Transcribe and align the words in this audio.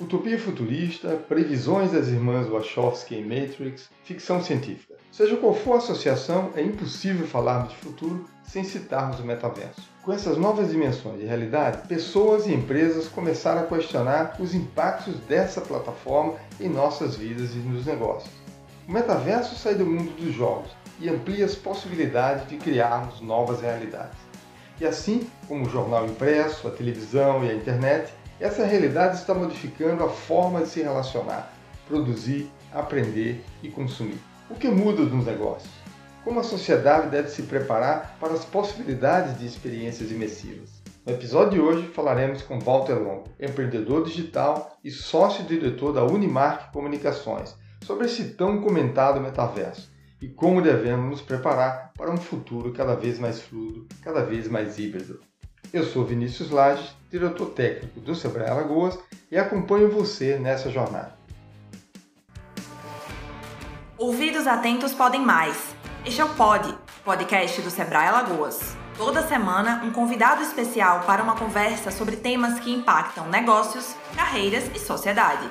Utopia 0.00 0.38
futurista, 0.38 1.10
previsões 1.28 1.92
das 1.92 2.08
irmãs 2.08 2.48
Wachowski 2.48 3.16
em 3.16 3.22
Matrix, 3.22 3.90
ficção 4.02 4.42
científica. 4.42 4.94
Seja 5.12 5.36
qual 5.36 5.52
for 5.52 5.74
a 5.74 5.76
associação, 5.76 6.50
é 6.56 6.62
impossível 6.62 7.26
falarmos 7.26 7.72
de 7.72 7.76
futuro 7.76 8.24
sem 8.42 8.64
citarmos 8.64 9.20
o 9.20 9.24
metaverso. 9.24 9.82
Com 10.02 10.10
essas 10.10 10.38
novas 10.38 10.70
dimensões 10.70 11.20
de 11.20 11.26
realidade, 11.26 11.86
pessoas 11.86 12.46
e 12.46 12.54
empresas 12.54 13.08
começaram 13.08 13.60
a 13.60 13.66
questionar 13.66 14.36
os 14.40 14.54
impactos 14.54 15.16
dessa 15.28 15.60
plataforma 15.60 16.36
em 16.58 16.70
nossas 16.70 17.16
vidas 17.16 17.54
e 17.54 17.58
nos 17.58 17.84
negócios. 17.84 18.32
O 18.88 18.92
metaverso 18.92 19.54
sai 19.54 19.74
do 19.74 19.84
mundo 19.84 20.16
dos 20.16 20.34
jogos 20.34 20.70
e 20.98 21.10
amplia 21.10 21.44
as 21.44 21.54
possibilidades 21.54 22.48
de 22.48 22.56
criarmos 22.56 23.20
novas 23.20 23.60
realidades. 23.60 24.18
E 24.80 24.86
assim 24.86 25.28
como 25.46 25.66
o 25.66 25.68
jornal 25.68 26.06
impresso, 26.06 26.66
a 26.66 26.70
televisão 26.70 27.44
e 27.44 27.50
a 27.50 27.54
internet, 27.54 28.10
essa 28.40 28.64
realidade 28.64 29.16
está 29.16 29.34
modificando 29.34 30.02
a 30.02 30.08
forma 30.08 30.62
de 30.62 30.68
se 30.68 30.82
relacionar, 30.82 31.52
produzir, 31.86 32.50
aprender 32.72 33.44
e 33.62 33.68
consumir. 33.68 34.18
O 34.48 34.54
que 34.54 34.68
muda 34.68 35.02
nos 35.02 35.26
negócios? 35.26 35.70
Como 36.24 36.40
a 36.40 36.42
sociedade 36.42 37.10
deve 37.10 37.28
se 37.28 37.42
preparar 37.42 38.16
para 38.18 38.32
as 38.32 38.44
possibilidades 38.44 39.38
de 39.38 39.46
experiências 39.46 40.10
imersivas? 40.10 40.80
No 41.04 41.12
episódio 41.12 41.52
de 41.52 41.60
hoje 41.60 41.88
falaremos 41.88 42.40
com 42.40 42.58
Walter 42.58 42.94
Longo, 42.94 43.28
empreendedor 43.38 44.04
digital 44.04 44.78
e 44.82 44.90
sócio-diretor 44.90 45.92
da 45.92 46.04
Unimark 46.04 46.72
Comunicações, 46.72 47.54
sobre 47.84 48.06
esse 48.06 48.34
tão 48.34 48.62
comentado 48.62 49.20
metaverso 49.20 49.90
e 50.20 50.28
como 50.28 50.62
devemos 50.62 51.10
nos 51.10 51.22
preparar 51.22 51.92
para 51.96 52.10
um 52.10 52.16
futuro 52.16 52.72
cada 52.72 52.94
vez 52.94 53.18
mais 53.18 53.40
fluido, 53.40 53.86
cada 54.02 54.22
vez 54.22 54.48
mais 54.48 54.78
híbrido. 54.78 55.20
Eu 55.72 55.84
sou 55.84 56.04
Vinícius 56.04 56.50
Lages, 56.50 56.96
diretor 57.08 57.46
técnico 57.50 58.00
do 58.00 58.12
Sebrae 58.12 58.50
Alagoas 58.50 58.98
e 59.30 59.38
acompanho 59.38 59.88
você 59.88 60.36
nessa 60.36 60.68
jornada. 60.68 61.14
Ouvidos 63.96 64.48
atentos 64.48 64.92
podem 64.92 65.20
mais. 65.24 65.56
Este 66.04 66.20
é 66.20 66.24
o 66.24 66.34
Pod, 66.34 66.76
podcast 67.04 67.62
do 67.62 67.70
Sebrae 67.70 68.08
Alagoas. 68.08 68.76
Toda 68.96 69.22
semana, 69.22 69.80
um 69.84 69.92
convidado 69.92 70.42
especial 70.42 71.04
para 71.06 71.22
uma 71.22 71.36
conversa 71.36 71.92
sobre 71.92 72.16
temas 72.16 72.58
que 72.58 72.72
impactam 72.72 73.28
negócios, 73.28 73.94
carreiras 74.16 74.68
e 74.74 74.78
sociedade. 74.80 75.48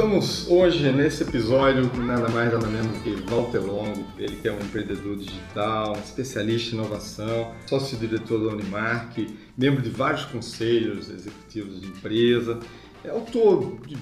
Estamos 0.00 0.48
hoje 0.48 0.90
nesse 0.92 1.24
episódio 1.24 1.86
com 1.90 1.98
nada 1.98 2.26
mais 2.30 2.50
nada 2.50 2.66
menos 2.68 2.96
que 3.02 3.10
Walter 3.30 3.58
Longo, 3.58 4.02
ele 4.18 4.34
que 4.36 4.48
é 4.48 4.50
um 4.50 4.58
empreendedor 4.58 5.14
digital, 5.14 5.94
especialista 6.02 6.74
em 6.74 6.78
inovação, 6.78 7.52
sócio-diretor 7.66 8.46
da 8.46 8.54
Unimark, 8.54 9.26
membro 9.58 9.82
de 9.82 9.90
vários 9.90 10.24
conselhos 10.24 11.10
executivos 11.10 11.82
de 11.82 11.88
empresa, 11.88 12.58
é 13.04 13.10
autor 13.10 13.78
de 13.86 13.94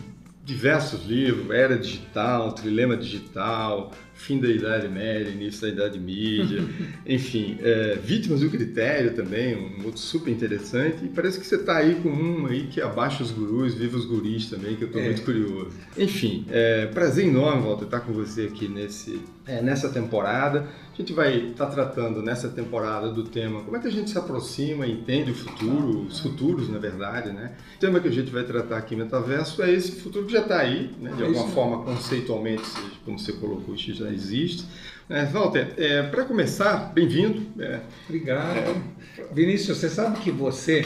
diversos 0.45 1.05
livros, 1.05 1.51
Era 1.51 1.77
Digital, 1.77 2.53
Trilema 2.53 2.97
Digital, 2.97 3.91
Fim 4.19 4.41
da 4.41 4.49
Idade 4.49 4.89
Média, 4.89 5.31
Início 5.31 5.63
da 5.63 5.69
Idade 5.69 5.99
Mídia, 5.99 6.65
enfim, 7.07 7.57
é, 7.63 7.97
Vítimas 8.03 8.41
do 8.41 8.51
Critério 8.51 9.15
também, 9.15 9.57
um 9.57 9.85
outro 9.85 10.01
super 10.01 10.31
interessante, 10.31 11.05
e 11.05 11.09
parece 11.09 11.39
que 11.39 11.47
você 11.47 11.55
está 11.55 11.77
aí 11.77 11.95
com 12.03 12.09
um 12.11 12.47
aí 12.47 12.67
que 12.67 12.81
abaixa 12.81 13.23
os 13.23 13.31
gurus, 13.31 13.75
viva 13.75 13.97
os 13.97 14.05
guris 14.05 14.51
também, 14.51 14.75
que 14.75 14.83
eu 14.83 14.89
estou 14.89 15.01
é. 15.01 15.05
muito 15.05 15.23
curioso. 15.23 15.71
Enfim, 15.97 16.45
é, 16.51 16.87
prazer 16.87 17.27
enorme, 17.27 17.63
Walter, 17.63 17.85
estar 17.85 18.01
com 18.01 18.13
você 18.13 18.43
aqui 18.43 18.67
nesse, 18.67 19.21
é, 19.47 19.63
nessa 19.63 19.89
temporada. 19.89 20.67
A 20.93 21.01
gente 21.01 21.13
vai 21.13 21.51
estar 21.51 21.67
tá 21.67 21.73
tratando 21.73 22.21
nessa 22.21 22.49
temporada 22.49 23.09
do 23.13 23.23
tema 23.23 23.63
como 23.63 23.77
é 23.77 23.81
que 23.81 23.87
a 23.87 23.91
gente 23.91 24.11
se 24.11 24.19
aproxima 24.19 24.85
e 24.85 24.93
entende 24.93 25.31
o 25.31 25.35
futuro, 25.35 26.01
os 26.03 26.19
futuros, 26.19 26.69
na 26.69 26.79
verdade, 26.79 27.31
né? 27.31 27.53
O 27.77 27.79
tema 27.79 28.01
que 28.01 28.09
a 28.09 28.11
gente 28.11 28.33
vai 28.33 28.43
tratar 28.43 28.79
aqui, 28.79 28.97
metaverso, 28.97 29.63
é 29.63 29.73
esse 29.73 29.93
futuro 29.93 30.27
que 30.27 30.33
já 30.33 30.41
está 30.41 30.59
aí, 30.59 30.91
né? 31.01 31.13
de 31.13 31.23
é 31.23 31.27
alguma 31.27 31.47
forma, 31.49 31.85
conceitualmente, 31.85 32.65
como 33.05 33.17
você 33.17 33.33
colocou, 33.33 33.77
isso 33.77 33.95
já 33.95 34.08
existe. 34.13 34.67
É, 35.09 35.25
Walter, 35.25 35.73
é, 35.79 36.03
para 36.03 36.25
começar, 36.25 36.93
bem-vindo. 36.93 37.47
É, 37.63 37.81
Obrigado. 38.07 38.83
Vinícius, 39.33 39.79
você 39.79 39.89
sabe 39.89 40.21
que 40.21 40.31
você 40.31 40.85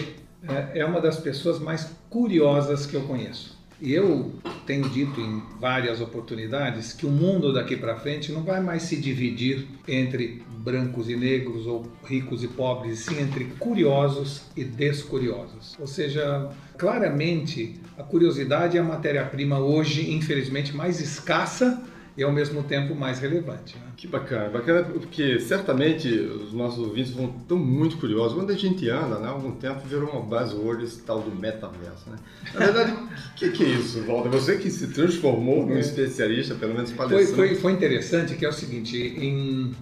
é, 0.49 0.81
é 0.81 0.85
uma 0.85 1.01
das 1.01 1.19
pessoas 1.19 1.59
mais 1.59 1.91
curiosas 2.09 2.87
que 2.87 2.95
eu 2.95 3.03
conheço. 3.03 3.61
E 3.81 3.93
eu 3.93 4.31
tenho 4.65 4.89
dito 4.89 5.21
em 5.21 5.43
várias 5.59 6.01
oportunidades 6.01 6.93
que 6.93 7.05
o 7.05 7.11
mundo 7.11 7.53
daqui 7.53 7.77
para 7.77 7.97
frente 7.97 8.31
não 8.31 8.45
vai 8.45 8.61
mais 8.61 8.85
se 8.85 8.97
dividir 8.97 9.67
entre 9.89 10.41
brancos 10.59 11.11
e 11.11 11.17
negros 11.17 11.67
ou 11.67 11.91
ricos 12.05 12.45
e 12.45 12.49
pobres, 12.49 13.01
sim 13.01 13.21
entre 13.21 13.47
curiosos 13.59 14.43
e 14.57 14.63
descuriosos. 14.63 15.77
Ou 15.81 15.89
seja, 15.89 16.49
claramente 16.79 17.81
a 17.99 18.05
curiosidade 18.05 18.77
é 18.77 18.81
a 18.81 18.85
matéria-prima 18.85 19.59
hoje, 19.59 20.13
infelizmente, 20.13 20.77
mais 20.77 21.01
escassa 21.01 21.83
e 22.17 22.23
ao 22.23 22.31
mesmo 22.31 22.63
tempo 22.63 22.95
mais 22.95 23.19
relevante. 23.19 23.77
Né? 23.77 23.87
Que 23.97 24.07
bacana, 24.07 24.51
bacana 24.51 24.83
porque 24.85 25.41
certamente 25.41 26.09
os 26.09 26.53
nossos 26.53 26.79
ouvintes 26.79 27.13
vão 27.13 27.29
tão 27.49 27.57
muito 27.57 27.97
curiosos. 27.97 28.35
Quando 28.37 28.51
a 28.51 28.57
gente 28.57 28.89
anda, 28.91 29.19
né, 29.19 29.29
há 29.29 29.31
algum 29.31 29.53
tempo 29.53 29.81
virou 29.87 30.11
uma 30.11 30.21
buzzword 30.21 30.85
esse 30.85 31.01
tal 31.03 31.21
do 31.21 31.35
metaverso. 31.35 32.11
Né? 32.11 32.17
Na 32.53 32.61
verdade, 32.61 32.93
o 32.93 33.35
que, 33.35 33.51
que, 33.51 33.65
é 33.65 33.69
isso, 33.69 34.03
Walter? 34.03 34.29
Você 34.29 34.59
que 34.59 34.71
se 34.71 34.89
transformou 34.89 35.67
num 35.67 35.77
é. 35.77 35.81
especialista, 35.81 36.55
pelo 36.55 36.75
menos 36.75 36.93
palestrante. 36.93 37.35
Foi, 37.35 37.49
foi, 37.49 37.57
foi 37.57 37.73
interessante 37.73 38.35
que 38.35 38.45
é 38.45 38.49
o 38.49 38.53
seguinte, 38.53 38.97
em, 38.99 39.75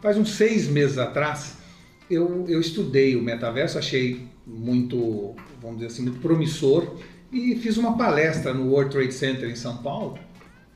faz 0.00 0.16
uns 0.16 0.30
seis 0.30 0.68
meses 0.68 0.98
atrás, 0.98 1.56
eu, 2.08 2.44
eu 2.48 2.60
estudei 2.60 3.16
o 3.16 3.22
metaverso, 3.22 3.78
achei 3.78 4.28
muito, 4.46 5.34
vamos 5.60 5.78
dizer 5.78 5.88
assim, 5.88 6.02
muito 6.02 6.20
promissor 6.20 6.86
e 7.32 7.56
fiz 7.56 7.76
uma 7.76 7.96
palestra 7.96 8.54
no 8.54 8.70
World 8.70 8.92
Trade 8.92 9.12
Center 9.12 9.50
em 9.50 9.56
São 9.56 9.78
Paulo 9.78 10.18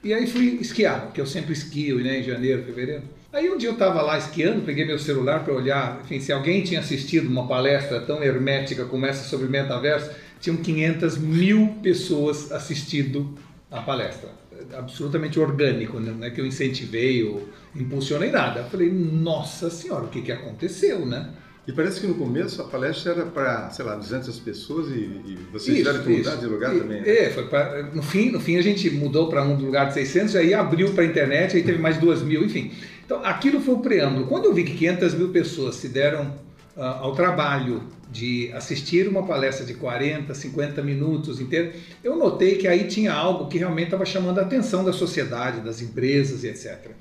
e 0.02 0.14
aí 0.14 0.26
fui 0.26 0.58
esquiar, 0.60 1.06
porque 1.06 1.20
eu 1.20 1.26
sempre 1.26 1.52
esquio 1.52 1.98
né, 1.98 2.20
em 2.20 2.22
janeiro, 2.22 2.62
fevereiro. 2.64 3.02
Aí 3.32 3.50
um 3.50 3.58
dia 3.58 3.68
eu 3.68 3.74
estava 3.74 4.00
lá 4.00 4.16
esquiando, 4.16 4.62
peguei 4.62 4.84
meu 4.84 4.98
celular 4.98 5.44
para 5.44 5.52
olhar, 5.52 6.00
enfim, 6.02 6.18
se 6.18 6.32
alguém 6.32 6.62
tinha 6.62 6.80
assistido 6.80 7.28
uma 7.28 7.46
palestra 7.46 8.00
tão 8.00 8.22
hermética 8.22 8.84
como 8.86 9.04
essa 9.04 9.24
sobre 9.24 9.48
metaverso, 9.48 10.10
tinham 10.40 10.56
500 10.56 11.18
mil 11.18 11.78
pessoas 11.82 12.50
assistindo 12.52 13.36
a 13.70 13.82
palestra. 13.82 14.30
Absolutamente 14.76 15.38
orgânico, 15.38 16.00
né? 16.00 16.12
não 16.16 16.26
é 16.26 16.30
que 16.30 16.40
eu 16.40 16.46
incentivei 16.46 17.22
ou 17.22 17.48
impulsionei 17.76 18.30
nada. 18.30 18.60
Eu 18.60 18.66
falei, 18.66 18.90
nossa 18.90 19.70
senhora, 19.70 20.04
o 20.04 20.08
que, 20.08 20.22
que 20.22 20.32
aconteceu, 20.32 21.04
né? 21.04 21.30
E 21.68 21.72
parece 21.72 22.00
que 22.00 22.06
no 22.06 22.14
começo 22.14 22.62
a 22.62 22.64
palestra 22.64 23.12
era 23.12 23.26
para, 23.26 23.68
sei 23.68 23.84
lá, 23.84 23.94
200 23.94 24.40
pessoas 24.40 24.88
e, 24.88 25.00
e 25.00 25.38
vocês 25.52 25.76
isso, 25.76 25.86
tiveram 25.86 26.02
que 26.02 26.16
mudar 26.16 26.36
de 26.36 26.46
lugar 26.46 26.74
e, 26.74 26.80
também. 26.80 27.02
Né? 27.02 27.10
É, 27.10 27.28
foi 27.28 27.46
pra, 27.46 27.82
no, 27.92 28.02
fim, 28.02 28.30
no 28.30 28.40
fim 28.40 28.56
a 28.56 28.62
gente 28.62 28.90
mudou 28.90 29.28
para 29.28 29.44
um 29.44 29.54
lugar 29.54 29.88
de 29.88 29.92
600, 29.92 30.34
aí 30.36 30.54
abriu 30.54 30.94
para 30.94 31.04
a 31.04 31.06
internet, 31.06 31.54
aí 31.54 31.62
teve 31.62 31.76
mais 31.76 31.98
2 31.98 32.22
mil, 32.22 32.42
enfim. 32.42 32.72
Então 33.04 33.22
aquilo 33.22 33.60
foi 33.60 33.74
o 33.74 33.80
preâmbulo. 33.80 34.26
Quando 34.26 34.46
eu 34.46 34.54
vi 34.54 34.64
que 34.64 34.74
500 34.78 35.12
mil 35.12 35.28
pessoas 35.28 35.74
se 35.74 35.88
deram 35.88 36.34
uh, 36.74 36.80
ao 36.80 37.14
trabalho 37.14 37.82
de 38.10 38.50
assistir 38.54 39.06
uma 39.06 39.26
palestra 39.26 39.66
de 39.66 39.74
40, 39.74 40.32
50 40.32 40.80
minutos 40.80 41.38
inteiro, 41.38 41.72
eu 42.02 42.16
notei 42.16 42.56
que 42.56 42.66
aí 42.66 42.84
tinha 42.84 43.12
algo 43.12 43.46
que 43.46 43.58
realmente 43.58 43.88
estava 43.88 44.06
chamando 44.06 44.38
a 44.38 44.42
atenção 44.42 44.82
da 44.82 44.92
sociedade, 44.94 45.60
das 45.60 45.82
empresas 45.82 46.44
e 46.44 46.48
etc. 46.48 46.92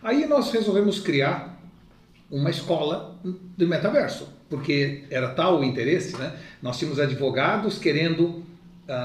Aí 0.00 0.26
nós 0.26 0.52
resolvemos 0.52 1.00
criar 1.00 1.60
uma 2.32 2.48
escola 2.48 3.14
do 3.22 3.68
metaverso, 3.68 4.26
porque 4.48 5.04
era 5.10 5.28
tal 5.28 5.60
o 5.60 5.64
interesse, 5.64 6.16
né? 6.16 6.32
Nós 6.62 6.78
tínhamos 6.78 6.98
advogados 6.98 7.78
querendo 7.78 8.22
uh, 8.22 8.42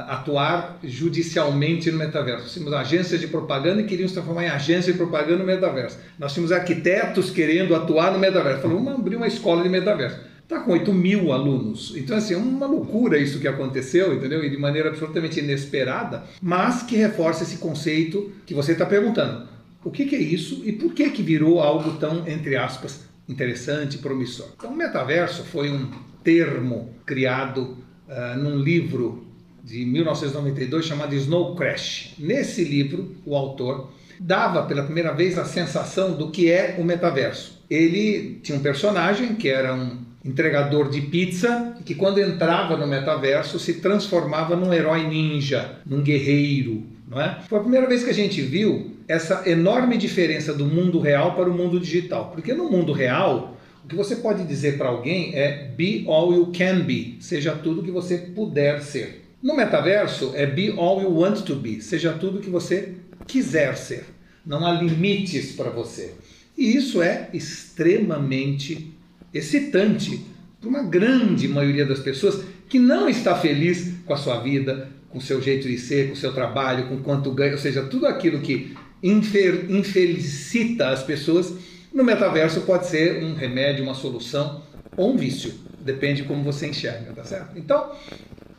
atuar 0.07 0.79
judicialmente 0.81 1.91
no 1.91 1.97
metaverso. 1.97 2.53
Tínhamos 2.53 2.73
agências 2.73 3.19
de 3.19 3.27
propaganda 3.27 3.81
e 3.81 3.85
queriam 3.85 4.07
se 4.07 4.13
transformar 4.13 4.45
em 4.45 4.49
agência 4.49 4.93
de 4.93 4.97
propaganda 4.97 5.39
no 5.39 5.45
metaverso. 5.45 5.99
Nós 6.17 6.33
tínhamos 6.33 6.53
arquitetos 6.53 7.29
querendo 7.29 7.75
atuar 7.75 8.13
no 8.13 8.19
metaverso. 8.19 8.61
Falamos, 8.61 8.85
vamos 8.85 8.99
abrir 9.01 9.17
uma 9.17 9.27
escola 9.27 9.61
de 9.61 9.67
metaverso. 9.67 10.19
Está 10.41 10.61
com 10.61 10.71
8 10.71 10.93
mil 10.93 11.33
alunos. 11.33 11.93
Então, 11.97 12.15
assim, 12.15 12.33
é 12.33 12.37
uma 12.37 12.65
loucura 12.65 13.17
isso 13.17 13.37
que 13.37 13.47
aconteceu, 13.49 14.13
entendeu? 14.13 14.41
E 14.45 14.49
de 14.49 14.55
maneira 14.55 14.87
absolutamente 14.87 15.41
inesperada, 15.41 16.23
mas 16.41 16.83
que 16.83 16.95
reforça 16.95 17.43
esse 17.43 17.57
conceito 17.57 18.31
que 18.45 18.53
você 18.53 18.71
está 18.71 18.85
perguntando. 18.85 19.45
O 19.83 19.91
que, 19.91 20.05
que 20.05 20.15
é 20.15 20.19
isso 20.19 20.63
e 20.65 20.71
por 20.71 20.93
que, 20.93 21.09
que 21.09 21.21
virou 21.21 21.59
algo 21.59 21.97
tão, 21.97 22.25
entre 22.27 22.55
aspas, 22.55 23.06
interessante, 23.27 23.97
promissor. 23.97 24.47
Então, 24.55 24.75
metaverso 24.75 25.43
foi 25.43 25.69
um 25.69 25.91
termo 26.23 26.93
criado 27.05 27.77
uh, 28.07 28.37
num 28.37 28.57
livro 28.57 29.25
de 29.63 29.85
1992 29.85 30.85
chamado 30.85 31.13
Snow 31.15 31.55
Crash. 31.55 32.13
Nesse 32.17 32.63
livro, 32.63 33.15
o 33.25 33.35
autor 33.35 33.91
dava 34.19 34.63
pela 34.63 34.83
primeira 34.83 35.13
vez 35.13 35.37
a 35.37 35.45
sensação 35.45 36.13
do 36.13 36.31
que 36.31 36.49
é 36.49 36.75
o 36.79 36.83
metaverso. 36.83 37.61
Ele 37.69 38.39
tinha 38.41 38.57
um 38.57 38.61
personagem 38.61 39.35
que 39.35 39.49
era 39.49 39.73
um 39.73 39.97
entregador 40.23 40.89
de 40.89 41.01
pizza 41.01 41.75
que 41.85 41.95
quando 41.95 42.19
entrava 42.19 42.75
no 42.75 42.87
metaverso 42.87 43.59
se 43.59 43.75
transformava 43.75 44.55
num 44.55 44.73
herói 44.73 45.07
ninja, 45.07 45.79
num 45.85 46.01
guerreiro, 46.01 46.83
não 47.07 47.21
é? 47.21 47.39
Foi 47.47 47.57
a 47.57 47.61
primeira 47.61 47.87
vez 47.87 48.03
que 48.03 48.09
a 48.09 48.13
gente 48.13 48.41
viu 48.41 48.91
essa 49.07 49.49
enorme 49.49 49.97
diferença 49.97 50.53
do 50.53 50.65
mundo 50.65 50.99
real 50.99 51.35
para 51.35 51.49
o 51.49 51.53
mundo 51.53 51.79
digital. 51.79 52.31
Porque 52.31 52.53
no 52.53 52.69
mundo 52.69 52.91
real, 52.91 53.57
o 53.83 53.87
que 53.87 53.95
você 53.95 54.17
pode 54.17 54.43
dizer 54.43 54.77
para 54.77 54.89
alguém 54.89 55.33
é 55.33 55.69
be 55.75 56.03
all 56.07 56.33
you 56.33 56.51
can 56.51 56.81
be, 56.81 57.17
seja 57.21 57.53
tudo 57.53 57.81
que 57.81 57.91
você 57.91 58.17
puder 58.17 58.81
ser. 58.81 59.23
No 59.41 59.55
metaverso 59.55 60.33
é 60.35 60.45
be 60.45 60.73
all 60.77 61.01
you 61.01 61.17
want 61.17 61.43
to 61.43 61.55
be, 61.55 61.81
seja 61.81 62.11
tudo 62.11 62.41
que 62.41 62.49
você 62.49 62.95
quiser 63.25 63.77
ser. 63.77 64.05
Não 64.45 64.65
há 64.65 64.73
limites 64.73 65.53
para 65.53 65.69
você. 65.69 66.13
E 66.57 66.75
isso 66.75 67.01
é 67.01 67.29
extremamente 67.33 68.91
excitante 69.33 70.25
para 70.59 70.69
uma 70.69 70.83
grande 70.83 71.47
maioria 71.47 71.85
das 71.85 71.99
pessoas 71.99 72.43
que 72.67 72.79
não 72.79 73.07
está 73.07 73.35
feliz 73.35 73.93
com 74.05 74.13
a 74.13 74.17
sua 74.17 74.39
vida, 74.39 74.89
com 75.17 75.19
seu 75.19 75.41
jeito 75.41 75.67
de 75.67 75.79
ser, 75.79 76.09
com 76.09 76.15
seu 76.15 76.31
trabalho, 76.31 76.87
com 76.87 76.97
quanto 76.99 77.31
ganha, 77.31 77.53
ou 77.53 77.57
seja, 77.57 77.81
tudo 77.81 78.05
aquilo 78.05 78.39
que 78.39 78.77
infelicita 79.01 80.89
as 80.89 81.01
pessoas, 81.01 81.55
no 81.91 82.03
metaverso 82.03 82.61
pode 82.61 82.85
ser 82.85 83.23
um 83.23 83.33
remédio, 83.33 83.83
uma 83.83 83.95
solução 83.95 84.61
ou 84.95 85.13
um 85.13 85.17
vício, 85.17 85.55
depende 85.79 86.21
de 86.21 86.27
como 86.27 86.43
você 86.43 86.67
enxerga, 86.67 87.13
tá 87.13 87.23
certo? 87.23 87.57
Então, 87.57 87.93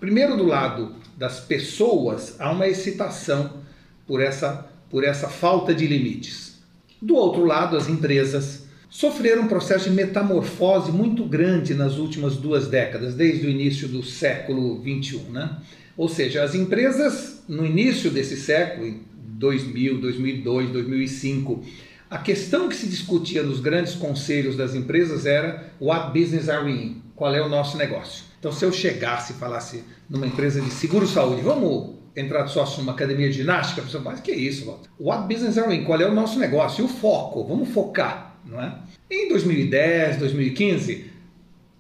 primeiro 0.01 0.37
do 0.37 0.45
lado 0.45 0.97
das 1.17 1.39
pessoas, 1.39 2.35
há 2.41 2.51
uma 2.51 2.67
excitação 2.67 3.59
por 4.05 4.21
essa, 4.21 4.69
por 4.91 5.05
essa 5.05 5.29
falta 5.29 5.73
de 5.73 5.87
limites. 5.87 6.59
Do 7.01 7.15
outro 7.15 7.45
lado, 7.45 7.77
as 7.77 7.89
empresas 7.89 8.67
sofreram 8.89 9.43
um 9.43 9.49
processo 9.49 9.89
de 9.89 9.95
metamorfose 9.95 10.91
muito 10.91 11.25
grande 11.25 11.75
nas 11.75 11.99
últimas 11.99 12.37
duas 12.37 12.69
décadas, 12.69 13.15
desde 13.15 13.47
o 13.47 13.51
início 13.51 13.89
do 13.89 14.03
século 14.03 14.83
XXI. 14.83 15.19
Né? 15.31 15.57
Ou 15.97 16.09
seja, 16.09 16.43
as 16.43 16.55
empresas, 16.55 17.43
no 17.49 17.67
início 17.67 18.11
desse 18.11 18.37
século, 18.37 18.87
em 18.87 19.03
2000, 19.17 20.01
2002, 20.01 20.71
2005, 20.71 21.63
a 22.11 22.19
questão 22.19 22.69
que 22.69 22.77
se 22.77 22.87
discutia 22.87 23.43
nos 23.43 23.61
grandes 23.61 23.95
conselhos 23.95 24.57
das 24.57 24.75
empresas 24.75 25.27
era 25.27 25.73
what 25.81 26.19
business 26.19 26.49
are 26.49 26.65
we 26.65 26.73
in? 26.73 27.03
Qual 27.15 27.35
é 27.35 27.43
o 27.43 27.49
nosso 27.49 27.77
negócio? 27.77 28.25
Então, 28.39 28.53
se 28.53 28.65
eu 28.65 28.73
chegasse 28.73 29.33
e 29.33 29.37
falasse 29.37 29.85
numa 30.09 30.27
empresa 30.27 30.61
de 30.61 30.71
seguro-saúde, 30.71 31.43
vamos 31.43 31.99
entrar 32.17 32.47
sócio 32.47 32.79
numa 32.79 32.93
academia 32.93 33.29
de 33.29 33.37
ginástica, 33.37 33.81
a 33.81 33.85
pessoa 33.85 34.03
mas 34.03 34.21
que 34.21 34.31
é 34.31 34.37
isso, 34.37 34.65
Walter? 34.65 34.89
What 34.99 35.33
business 35.33 35.59
are 35.59 35.69
we 35.69 35.77
in? 35.77 35.85
Qual 35.85 36.01
é 36.01 36.09
o 36.09 36.15
nosso 36.15 36.39
negócio? 36.39 36.83
E 36.83 36.85
o 36.85 36.89
foco? 36.89 37.45
Vamos 37.45 37.69
focar, 37.71 38.38
não 38.49 38.63
é? 38.63 38.75
Em 39.11 39.29
2010, 39.29 40.19
2015, 40.19 41.11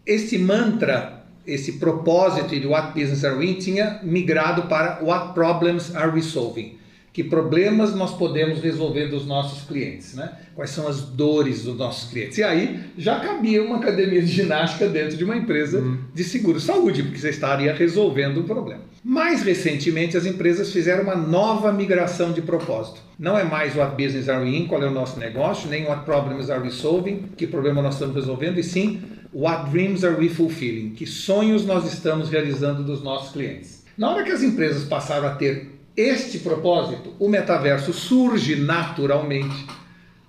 esse 0.06 0.38
mantra, 0.38 1.24
esse 1.46 1.72
propósito 1.74 2.58
de 2.58 2.66
What 2.66 2.98
business 2.98 3.24
are 3.24 3.36
we 3.36 3.50
in 3.50 3.54
tinha 3.54 4.00
migrado 4.02 4.62
para 4.62 5.02
What 5.02 5.34
problems 5.34 5.94
are 5.94 6.10
we 6.10 6.22
solving? 6.22 6.78
Que 7.18 7.24
problemas 7.24 7.96
nós 7.96 8.16
podemos 8.16 8.60
resolver 8.60 9.08
dos 9.08 9.26
nossos 9.26 9.66
clientes, 9.66 10.14
né? 10.14 10.30
Quais 10.54 10.70
são 10.70 10.86
as 10.86 11.00
dores 11.00 11.64
dos 11.64 11.76
nossos 11.76 12.08
clientes? 12.08 12.38
E 12.38 12.44
aí 12.44 12.78
já 12.96 13.18
cabia 13.18 13.60
uma 13.60 13.78
academia 13.78 14.22
de 14.22 14.28
ginástica 14.28 14.88
dentro 14.88 15.16
de 15.16 15.24
uma 15.24 15.36
empresa 15.36 15.80
uhum. 15.80 15.98
de 16.14 16.22
seguro 16.22 16.60
saúde, 16.60 17.02
porque 17.02 17.18
você 17.18 17.30
estaria 17.30 17.74
resolvendo 17.74 18.38
um 18.38 18.44
problema. 18.44 18.82
Mais 19.02 19.42
recentemente, 19.42 20.16
as 20.16 20.26
empresas 20.26 20.72
fizeram 20.72 21.02
uma 21.02 21.16
nova 21.16 21.72
migração 21.72 22.30
de 22.30 22.40
propósito. 22.40 23.00
Não 23.18 23.36
é 23.36 23.42
mais 23.42 23.74
what 23.74 24.00
business 24.00 24.28
are 24.28 24.44
we 24.44 24.56
in, 24.56 24.68
qual 24.68 24.80
é 24.80 24.86
o 24.86 24.92
nosso 24.92 25.18
negócio, 25.18 25.68
nem 25.68 25.86
what 25.86 26.04
problems 26.04 26.48
are 26.50 26.62
we 26.62 26.70
solving, 26.70 27.24
que 27.36 27.48
problema 27.48 27.82
nós 27.82 27.94
estamos 27.94 28.14
resolvendo, 28.14 28.60
e 28.60 28.62
sim 28.62 29.02
what 29.32 29.72
dreams 29.72 30.04
are 30.04 30.14
we 30.14 30.28
fulfilling, 30.28 30.90
que 30.90 31.04
sonhos 31.04 31.66
nós 31.66 31.92
estamos 31.92 32.28
realizando 32.28 32.84
dos 32.84 33.02
nossos 33.02 33.32
clientes. 33.32 33.82
Na 33.96 34.12
hora 34.12 34.22
que 34.22 34.30
as 34.30 34.44
empresas 34.44 34.84
passaram 34.84 35.26
a 35.26 35.34
ter 35.34 35.77
este 36.00 36.38
propósito, 36.38 37.12
o 37.18 37.28
metaverso 37.28 37.92
surge 37.92 38.54
naturalmente 38.54 39.66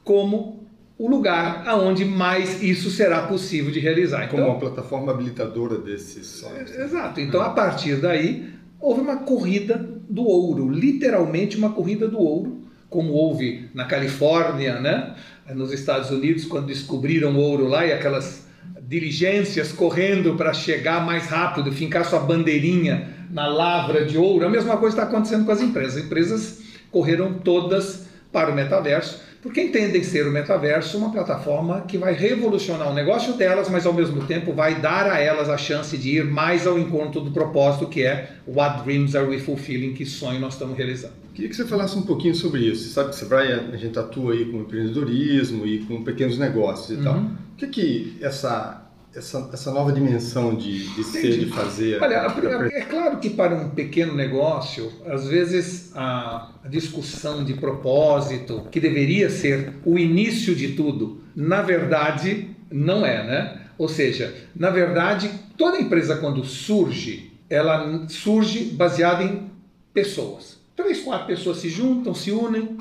como 0.04 0.68
o 0.98 1.07
lugar 1.07 1.63
aonde 1.68 2.04
mais 2.04 2.63
isso 2.63 2.89
será 2.89 3.27
possível 3.27 3.71
de 3.71 3.80
realizar. 3.80 4.25
Então, 4.25 4.39
como 4.39 4.51
uma 4.51 4.60
plataforma 4.60 5.12
habilitadora 5.12 5.77
desses 5.77 6.25
sonhos. 6.25 6.75
Exato. 6.75 7.21
Então, 7.21 7.39
a 7.42 7.51
partir 7.51 7.98
daí, 7.98 8.50
houve 8.81 9.01
uma 9.01 9.18
corrida 9.18 9.77
do 10.10 10.24
ouro, 10.24 10.69
literalmente 10.69 11.56
uma 11.56 11.71
corrida 11.71 12.07
do 12.07 12.19
ouro, 12.19 12.63
como 12.89 13.13
houve 13.13 13.69
na 13.75 13.86
Califórnia, 13.86 14.80
né? 14.80 15.16
nos 15.54 15.71
Estados 15.71 16.10
Unidos, 16.10 16.45
quando 16.45 16.66
descobriram 16.66 17.36
ouro 17.38 17.68
lá 17.68 17.86
e 17.86 17.94
aquelas 17.94 18.49
diligências 18.82 19.72
correndo 19.72 20.36
para 20.36 20.54
chegar 20.54 21.06
mais 21.06 21.28
rápido, 21.28 21.72
fincar 21.72 22.06
sua 22.06 22.20
bandeirinha 22.20 23.28
na 23.30 23.48
lavra 23.48 24.06
de 24.06 24.18
ouro. 24.18 24.46
A 24.46 24.50
mesma 24.50 24.78
coisa 24.78 24.98
está 24.98 25.08
acontecendo 25.08 25.46
com 25.46 25.52
as 25.52 25.62
empresas. 25.62 25.98
As 25.98 26.06
empresas 26.06 26.62
correram 26.92 27.34
todas 27.34 28.08
para 28.32 28.52
o 28.52 28.56
metaverso, 28.56 29.22
porque 29.42 29.62
entendem 29.62 30.04
ser 30.04 30.28
o 30.28 30.32
metaverso 30.32 30.98
uma 30.98 31.12
plataforma 31.12 31.82
que 31.82 31.98
vai 31.98 32.14
revolucionar 32.14 32.92
o 32.92 32.94
negócio 32.94 33.34
delas, 33.34 33.70
mas 33.70 33.86
ao 33.86 33.94
mesmo 33.94 34.26
tempo 34.26 34.54
vai 34.54 34.82
dar 34.82 35.10
a 35.10 35.20
elas 35.20 35.50
a 35.50 35.58
chance 35.58 35.98
de 35.98 36.18
ir 36.18 36.26
mais 36.26 36.68
ao 36.68 36.78
encontro 36.78 37.22
do 37.22 37.32
propósito 37.32 37.88
que 37.88 38.04
é 38.04 38.32
What 38.46 38.84
Dreams 38.84 39.16
Are 39.16 39.28
We 39.28 39.40
Fulfilling? 39.40 39.94
Que 39.94 40.06
sonho 40.06 40.40
nós 40.40 40.54
estamos 40.54 40.78
realizando. 40.78 41.14
Queria 41.34 41.50
que 41.50 41.56
você 41.56 41.66
falasse 41.66 41.98
um 41.98 42.02
pouquinho 42.02 42.36
sobre 42.36 42.62
isso. 42.62 42.84
Você 42.84 42.90
sabe 42.90 43.10
que 43.12 43.16
você 43.16 43.26
vai, 43.26 43.54
a 43.54 43.78
gente 43.78 43.98
atua 43.98 44.34
aí 44.34 44.46
com 44.46 44.58
empreendedorismo 44.58 45.66
e 45.66 45.80
com 45.86 46.04
pequenos 46.04 46.38
negócios 46.38 46.90
e 46.90 46.94
uhum. 46.96 47.04
tal. 47.04 47.18
O 47.18 47.56
que 47.56 47.68
que 47.68 48.18
essa 48.20 48.89
essa, 49.14 49.50
essa 49.52 49.72
nova 49.72 49.92
dimensão 49.92 50.56
de, 50.56 50.88
de 50.96 51.04
ser, 51.04 51.40
de 51.40 51.48
fazer? 51.48 52.02
Olha, 52.02 52.28
é 52.72 52.82
claro 52.82 53.18
que 53.18 53.30
para 53.30 53.56
um 53.56 53.70
pequeno 53.70 54.16
negócio, 54.16 54.92
às 55.06 55.28
vezes 55.28 55.92
a 55.96 56.52
discussão 56.70 57.44
de 57.44 57.56
propósito, 57.56 58.68
que 58.72 58.80
deveria 58.80 59.30
ser 59.30 59.74
o 59.84 59.98
início 59.98 60.56
de 60.56 60.70
tudo, 60.74 61.22
na 61.36 61.62
verdade 61.62 62.50
não 62.72 63.06
é, 63.06 63.26
né? 63.26 63.62
Ou 63.78 63.88
seja, 63.88 64.36
na 64.56 64.70
verdade, 64.70 65.32
toda 65.58 65.80
empresa 65.80 66.18
quando 66.18 66.44
surge, 66.44 67.32
ela 67.50 68.08
surge 68.08 68.66
baseada 68.66 69.24
em 69.24 69.50
pessoas. 69.94 70.60
Três, 70.76 71.02
quatro 71.02 71.28
pessoas 71.28 71.58
se 71.58 71.70
juntam, 71.70 72.14
se 72.14 72.32
unem 72.32 72.78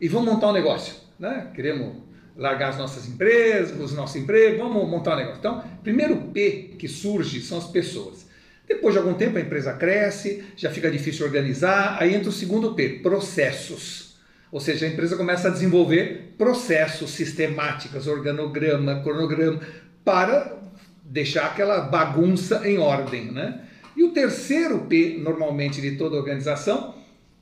e 0.00 0.08
vão 0.08 0.24
montar 0.24 0.48
um 0.48 0.52
negócio, 0.52 0.94
né? 1.18 1.48
Queremos 1.54 1.96
largar 2.36 2.70
as 2.70 2.78
nossas 2.78 3.08
empresas, 3.08 3.78
os 3.78 3.92
nossos 3.92 4.16
empregos, 4.16 4.58
vamos 4.58 4.88
montar 4.88 5.14
um 5.14 5.16
negócio. 5.16 5.38
Então, 5.38 5.62
primeiro 5.82 6.16
P 6.16 6.74
que 6.78 6.88
surge 6.88 7.40
são 7.40 7.58
as 7.58 7.66
pessoas. 7.66 8.26
Depois 8.66 8.94
de 8.94 8.98
algum 8.98 9.14
tempo 9.14 9.36
a 9.38 9.40
empresa 9.40 9.72
cresce, 9.74 10.44
já 10.56 10.70
fica 10.70 10.90
difícil 10.90 11.26
organizar, 11.26 11.96
aí 12.00 12.14
entra 12.14 12.28
o 12.30 12.32
segundo 12.32 12.74
P, 12.74 13.00
processos. 13.02 14.16
Ou 14.50 14.60
seja, 14.60 14.86
a 14.86 14.88
empresa 14.88 15.16
começa 15.16 15.48
a 15.48 15.50
desenvolver 15.50 16.34
processos, 16.36 17.10
sistemáticas, 17.10 18.06
organograma, 18.06 19.00
cronograma, 19.02 19.60
para 20.04 20.58
deixar 21.04 21.46
aquela 21.46 21.80
bagunça 21.80 22.66
em 22.68 22.78
ordem. 22.78 23.32
Né? 23.32 23.60
E 23.96 24.04
o 24.04 24.12
terceiro 24.12 24.80
P, 24.80 25.18
normalmente, 25.22 25.80
de 25.80 25.96
toda 25.96 26.16
organização 26.16 26.94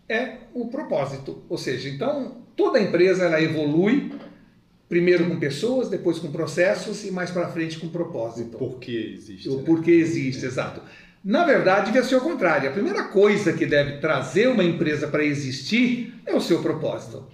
é 0.08 0.38
o 0.52 0.68
propósito. 0.68 1.42
Ou 1.48 1.56
seja, 1.56 1.88
então 1.88 2.42
toda 2.56 2.80
empresa 2.80 3.24
ela 3.26 3.40
evolui 3.40 4.12
Primeiro 4.90 5.24
com 5.26 5.38
pessoas, 5.38 5.88
depois 5.88 6.18
com 6.18 6.32
processos 6.32 7.04
e 7.04 7.12
mais 7.12 7.30
para 7.30 7.46
frente 7.46 7.78
com 7.78 7.88
propósito. 7.88 8.56
O 8.56 8.70
porquê 8.70 9.12
existe. 9.14 9.48
O 9.48 9.58
né? 9.58 9.62
porquê 9.64 9.92
existe, 9.92 10.44
é. 10.44 10.48
exato. 10.48 10.82
Na 11.24 11.44
verdade, 11.44 11.92
deve 11.92 12.08
ser 12.08 12.16
o 12.16 12.20
contrário. 12.20 12.68
A 12.68 12.72
primeira 12.72 13.04
coisa 13.04 13.52
que 13.52 13.64
deve 13.64 13.98
trazer 13.98 14.48
uma 14.48 14.64
empresa 14.64 15.06
para 15.06 15.24
existir 15.24 16.20
é 16.26 16.34
o 16.34 16.40
seu 16.40 16.60
propósito. 16.60 17.24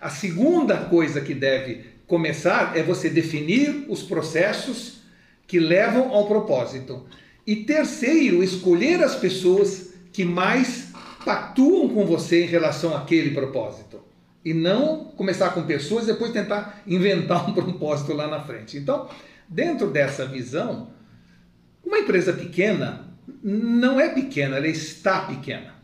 A 0.00 0.10
segunda 0.10 0.76
coisa 0.78 1.20
que 1.20 1.32
deve 1.32 1.84
começar 2.08 2.76
é 2.76 2.82
você 2.82 3.08
definir 3.08 3.86
os 3.88 4.02
processos 4.02 5.02
que 5.46 5.60
levam 5.60 6.10
ao 6.12 6.26
propósito. 6.26 7.06
E 7.46 7.54
terceiro, 7.54 8.42
escolher 8.42 9.00
as 9.00 9.14
pessoas 9.14 9.92
que 10.12 10.24
mais 10.24 10.88
pactuam 11.24 11.88
com 11.88 12.04
você 12.04 12.42
em 12.42 12.48
relação 12.48 12.96
àquele 12.96 13.30
propósito 13.30 14.05
e 14.46 14.54
não 14.54 15.06
começar 15.16 15.50
com 15.50 15.64
pessoas 15.64 16.04
e 16.04 16.12
depois 16.12 16.30
tentar 16.30 16.80
inventar 16.86 17.50
um 17.50 17.52
propósito 17.52 18.12
lá 18.12 18.28
na 18.28 18.38
frente. 18.38 18.76
Então, 18.78 19.08
dentro 19.48 19.90
dessa 19.90 20.24
visão, 20.24 20.90
uma 21.84 21.98
empresa 21.98 22.32
pequena 22.32 23.08
não 23.42 23.98
é 24.00 24.08
pequena, 24.08 24.56
ela 24.56 24.68
está 24.68 25.22
pequena. 25.22 25.74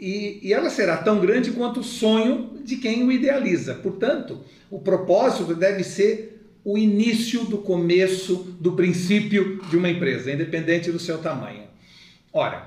E, 0.00 0.40
e, 0.42 0.54
ela 0.54 0.70
será 0.70 0.96
tão 0.96 1.20
grande 1.20 1.50
quanto 1.50 1.80
o 1.80 1.84
sonho 1.84 2.58
de 2.64 2.76
quem 2.76 3.06
o 3.06 3.12
idealiza. 3.12 3.74
Portanto, 3.74 4.40
o 4.70 4.80
propósito 4.80 5.54
deve 5.54 5.84
ser 5.84 6.42
o 6.64 6.78
início 6.78 7.44
do 7.44 7.58
começo, 7.58 8.56
do 8.58 8.72
princípio 8.72 9.62
de 9.68 9.76
uma 9.76 9.90
empresa, 9.90 10.32
independente 10.32 10.90
do 10.90 10.98
seu 10.98 11.18
tamanho. 11.18 11.64
Ora, 12.32 12.66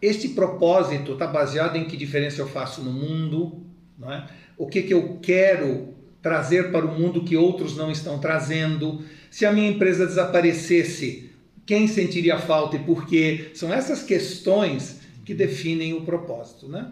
este 0.00 0.30
propósito 0.30 1.12
está 1.12 1.26
baseado 1.26 1.76
em 1.76 1.84
que 1.84 1.98
diferença 1.98 2.40
eu 2.40 2.48
faço 2.48 2.82
no 2.82 2.90
mundo, 2.90 3.67
é? 4.06 4.26
o 4.56 4.66
que, 4.66 4.82
que 4.82 4.94
eu 4.94 5.18
quero 5.20 5.94
trazer 6.22 6.70
para 6.70 6.84
o 6.84 6.98
mundo 6.98 7.24
que 7.24 7.36
outros 7.36 7.76
não 7.76 7.90
estão 7.90 8.18
trazendo. 8.18 9.02
Se 9.30 9.46
a 9.46 9.52
minha 9.52 9.70
empresa 9.70 10.06
desaparecesse, 10.06 11.30
quem 11.64 11.86
sentiria 11.86 12.38
falta 12.38 12.76
e 12.76 12.80
por 12.80 13.06
quê? 13.06 13.50
São 13.54 13.72
essas 13.72 14.02
questões 14.02 15.00
que 15.24 15.34
definem 15.34 15.94
o 15.94 16.02
propósito, 16.02 16.68
né? 16.68 16.90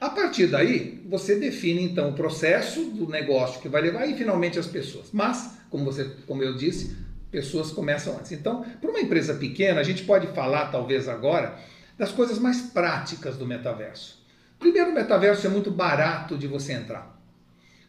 A 0.00 0.10
partir 0.10 0.46
daí, 0.46 1.02
você 1.08 1.36
define 1.36 1.82
então 1.82 2.10
o 2.10 2.12
processo 2.12 2.84
do 2.90 3.08
negócio 3.08 3.60
que 3.60 3.68
vai 3.68 3.82
levar 3.82 4.06
e 4.06 4.16
finalmente 4.16 4.58
as 4.58 4.66
pessoas. 4.66 5.08
Mas, 5.12 5.58
como 5.70 5.84
você, 5.84 6.04
como 6.26 6.42
eu 6.42 6.56
disse, 6.56 6.96
pessoas 7.32 7.72
começam 7.72 8.16
antes. 8.16 8.30
Então, 8.30 8.64
para 8.80 8.90
uma 8.90 9.00
empresa 9.00 9.34
pequena, 9.34 9.80
a 9.80 9.84
gente 9.84 10.04
pode 10.04 10.28
falar, 10.28 10.66
talvez 10.66 11.08
agora, 11.08 11.58
das 11.96 12.12
coisas 12.12 12.38
mais 12.38 12.60
práticas 12.60 13.36
do 13.36 13.44
metaverso. 13.44 14.17
Primeiro, 14.58 14.90
o 14.90 14.94
metaverso 14.94 15.46
é 15.46 15.50
muito 15.50 15.70
barato 15.70 16.36
de 16.36 16.46
você 16.46 16.72
entrar. 16.72 17.16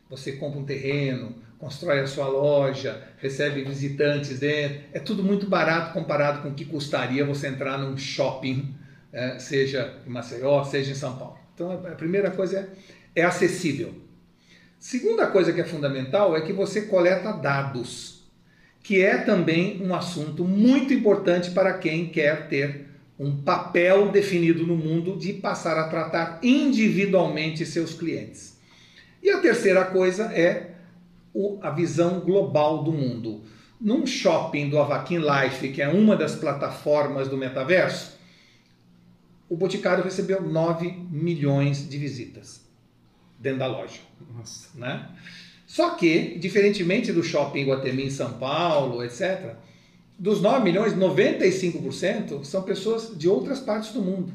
Você 0.09 0.33
compra 0.33 0.59
um 0.59 0.65
terreno, 0.65 1.35
constrói 1.57 1.99
a 1.99 2.07
sua 2.07 2.27
loja, 2.27 3.03
recebe 3.17 3.63
visitantes 3.63 4.39
dentro. 4.39 4.81
É 4.93 4.99
tudo 4.99 5.23
muito 5.23 5.47
barato 5.47 5.93
comparado 5.93 6.41
com 6.41 6.49
o 6.49 6.53
que 6.53 6.65
custaria 6.65 7.25
você 7.25 7.47
entrar 7.47 7.77
num 7.77 7.97
shopping, 7.97 8.73
é, 9.11 9.38
seja 9.39 9.99
em 10.05 10.09
Maceió, 10.09 10.63
seja 10.63 10.91
em 10.91 10.95
São 10.95 11.17
Paulo. 11.17 11.38
Então, 11.53 11.71
a 11.71 11.95
primeira 11.95 12.31
coisa 12.31 12.69
é, 13.15 13.21
é 13.21 13.23
acessível. 13.23 13.93
Segunda 14.79 15.27
coisa 15.27 15.51
que 15.51 15.59
é 15.59 15.65
fundamental 15.65 16.38
é 16.38 16.41
que 16.41 16.53
você 16.53 16.83
coleta 16.83 17.33
dados, 17.33 18.23
que 18.81 19.01
é 19.01 19.17
também 19.17 19.85
um 19.85 19.93
assunto 19.93 20.45
muito 20.45 20.93
importante 20.93 21.51
para 21.51 21.77
quem 21.77 22.07
quer 22.07 22.47
ter 22.47 22.88
um 23.19 23.41
papel 23.41 24.09
definido 24.11 24.65
no 24.65 24.77
mundo 24.77 25.17
de 25.17 25.33
passar 25.33 25.77
a 25.77 25.89
tratar 25.89 26.39
individualmente 26.41 27.65
seus 27.65 27.93
clientes. 27.93 28.57
E 29.21 29.29
a 29.29 29.41
terceira 29.41 29.83
coisa 29.83 30.33
é 30.33 30.75
a 31.61 31.69
visão 31.69 32.21
global 32.21 32.81
do 32.81 32.93
mundo. 32.93 33.43
Num 33.79 34.07
shopping 34.07 34.69
do 34.69 34.79
Avakin 34.79 35.19
Life, 35.19 35.67
que 35.69 35.81
é 35.81 35.89
uma 35.89 36.15
das 36.15 36.35
plataformas 36.35 37.27
do 37.27 37.38
metaverso, 37.38 38.17
o 39.49 39.57
Boticário 39.57 40.03
recebeu 40.03 40.41
9 40.41 40.89
milhões 41.11 41.89
de 41.89 41.97
visitas 41.97 42.61
dentro 43.38 43.59
da 43.59 43.67
loja. 43.67 43.99
Nossa. 44.33 44.69
Né? 44.75 45.09
Só 45.65 45.91
que, 45.91 46.38
diferentemente 46.38 47.11
do 47.11 47.23
shopping 47.23 47.65
Guatemi 47.65 48.05
em 48.05 48.09
São 48.09 48.33
Paulo, 48.33 49.03
etc., 49.03 49.55
dos 50.19 50.41
9 50.41 50.65
milhões, 50.65 50.93
95% 50.93 52.43
são 52.43 52.61
pessoas 52.61 53.17
de 53.17 53.29
outras 53.29 53.61
partes 53.61 53.93
do 53.93 54.01
mundo. 54.01 54.33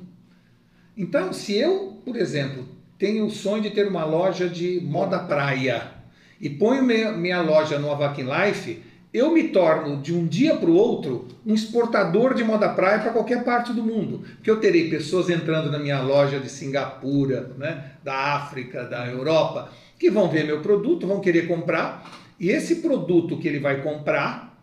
Então, 0.97 1.31
se 1.33 1.55
eu, 1.55 2.01
por 2.03 2.17
exemplo, 2.17 2.67
tenho 2.99 3.27
o 3.27 3.31
sonho 3.31 3.63
de 3.63 3.71
ter 3.71 3.87
uma 3.87 4.05
loja 4.05 4.49
de 4.49 4.81
moda 4.81 5.19
praia 5.19 5.93
e 6.41 6.49
ponho 6.49 6.83
minha, 6.83 7.43
loja 7.43 7.79
no 7.79 7.91
Avakin 7.91 8.25
Life, 8.25 8.83
eu 9.13 9.31
me 9.31 9.49
torno 9.49 10.01
de 10.01 10.15
um 10.15 10.27
dia 10.27 10.57
para 10.57 10.71
o 10.71 10.75
outro 10.75 11.29
um 11.45 11.53
exportador 11.53 12.35
de 12.35 12.43
moda 12.43 12.71
praia 12.71 13.01
para 13.01 13.13
qualquer 13.13 13.45
parte 13.45 13.73
do 13.73 13.83
mundo. 13.83 14.25
Porque 14.37 14.51
eu 14.51 14.61
terei 14.61 14.89
pessoas 14.89 15.29
entrando 15.29 15.71
na 15.71 15.79
minha 15.79 16.01
loja 16.01 16.41
de 16.41 16.49
Singapura, 16.49 17.53
né, 17.59 17.93
da 18.03 18.35
África, 18.37 18.85
da 18.85 19.07
Europa, 19.07 19.71
que 19.99 20.11
vão 20.11 20.31
ver 20.31 20.45
meu 20.45 20.61
produto, 20.61 21.07
vão 21.07 21.21
querer 21.21 21.47
comprar, 21.47 22.11
e 22.41 22.51
esse 22.51 22.77
produto 22.77 23.39
que 23.39 23.47
ele 23.47 23.61
vai 23.61 23.83
comprar 23.83 24.54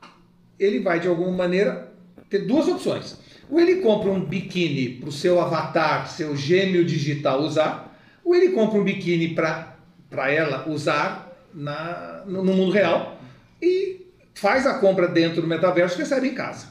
ele 0.62 0.80
vai 0.80 1.00
de 1.00 1.08
alguma 1.08 1.32
maneira 1.32 1.92
ter 2.30 2.46
duas 2.46 2.68
opções. 2.68 3.18
Ou 3.50 3.60
ele 3.60 3.82
compra 3.82 4.12
um 4.12 4.24
biquíni 4.24 4.90
para 4.90 5.10
o 5.10 5.12
seu 5.12 5.42
avatar, 5.42 6.08
seu 6.08 6.38
gêmeo 6.38 6.86
digital 6.86 7.42
usar, 7.42 8.00
ou 8.24 8.36
ele 8.36 8.50
compra 8.50 8.80
um 8.80 8.84
biquíni 8.84 9.34
para 9.34 10.32
ela 10.32 10.70
usar 10.70 11.36
na, 11.54 12.24
no, 12.28 12.44
mundo 12.44 12.72
real 12.72 13.20
e 13.62 14.06
faz 14.36 14.66
a 14.66 14.76
compra 14.76 15.08
dentro 15.08 15.42
do 15.42 15.48
metaverso 15.48 15.98
e 15.98 16.04
recebe 16.04 16.30
em 16.30 16.36
casa. 16.36 16.68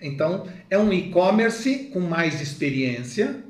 Então, 0.00 0.46
é 0.70 0.78
um 0.78 0.92
e-commerce 0.92 1.90
com 1.92 2.00
mais 2.00 2.40
experiência, 2.40 3.44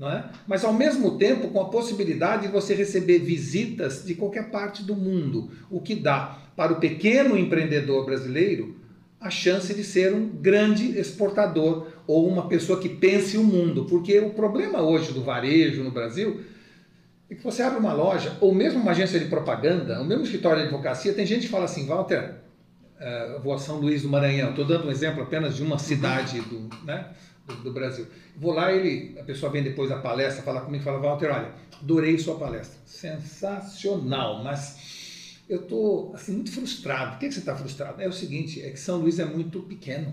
é? 0.00 0.24
mas 0.46 0.64
ao 0.64 0.72
mesmo 0.72 1.16
tempo 1.16 1.48
com 1.48 1.60
a 1.60 1.68
possibilidade 1.70 2.42
de 2.42 2.52
você 2.52 2.74
receber 2.74 3.20
visitas 3.20 4.04
de 4.04 4.14
qualquer 4.14 4.50
parte 4.50 4.82
do 4.82 4.94
mundo, 4.94 5.50
o 5.70 5.80
que 5.80 5.94
dá 5.94 6.38
para 6.54 6.72
o 6.72 6.80
pequeno 6.80 7.36
empreendedor 7.36 8.04
brasileiro 8.04 8.75
a 9.20 9.30
chance 9.30 9.72
de 9.74 9.82
ser 9.82 10.12
um 10.14 10.28
grande 10.28 10.98
exportador 10.98 11.88
ou 12.06 12.28
uma 12.28 12.48
pessoa 12.48 12.80
que 12.80 12.88
pense 12.88 13.36
o 13.36 13.42
mundo. 13.42 13.84
Porque 13.86 14.18
o 14.18 14.30
problema 14.30 14.82
hoje 14.82 15.12
do 15.12 15.22
varejo 15.22 15.82
no 15.82 15.90
Brasil 15.90 16.40
é 17.28 17.34
que 17.34 17.42
você 17.42 17.62
abre 17.62 17.78
uma 17.78 17.92
loja, 17.92 18.36
ou 18.40 18.54
mesmo 18.54 18.80
uma 18.80 18.92
agência 18.92 19.18
de 19.18 19.26
propaganda, 19.26 19.98
ou 19.98 20.04
mesmo 20.04 20.22
escritório 20.22 20.58
de 20.58 20.68
advocacia, 20.68 21.12
tem 21.12 21.26
gente 21.26 21.46
que 21.46 21.48
fala 21.48 21.64
assim, 21.64 21.84
Walter, 21.84 22.36
uh, 23.00 23.40
vou 23.42 23.52
a 23.52 23.58
São 23.58 23.80
Luís 23.80 24.02
do 24.02 24.08
Maranhão, 24.08 24.50
estou 24.50 24.64
dando 24.64 24.86
um 24.86 24.90
exemplo 24.90 25.22
apenas 25.22 25.56
de 25.56 25.62
uma 25.62 25.76
cidade 25.76 26.40
do, 26.42 26.68
né, 26.84 27.08
do, 27.44 27.54
do, 27.56 27.72
Brasil. 27.72 28.06
Vou 28.36 28.52
lá, 28.52 28.72
ele, 28.72 29.18
a 29.18 29.24
pessoa 29.24 29.50
vem 29.50 29.62
depois 29.62 29.88
da 29.88 29.96
palestra, 29.96 30.42
fala 30.42 30.60
comigo, 30.60 30.84
fala, 30.84 31.00
Walter, 31.00 31.32
olha, 31.32 31.50
adorei 31.82 32.16
sua 32.16 32.36
palestra, 32.36 32.78
sensacional, 32.86 34.44
mas 34.44 35.05
eu 35.48 35.60
estou 35.60 36.12
assim, 36.14 36.32
muito 36.32 36.52
frustrado. 36.52 37.12
Por 37.12 37.20
que, 37.20 37.30
você 37.30 37.38
está 37.38 37.54
frustrado? 37.54 38.00
É 38.00 38.08
o 38.08 38.12
seguinte, 38.12 38.60
é 38.62 38.70
que 38.70 38.80
São 38.80 38.98
Luís 38.98 39.18
é 39.18 39.24
muito 39.24 39.60
pequeno. 39.60 40.12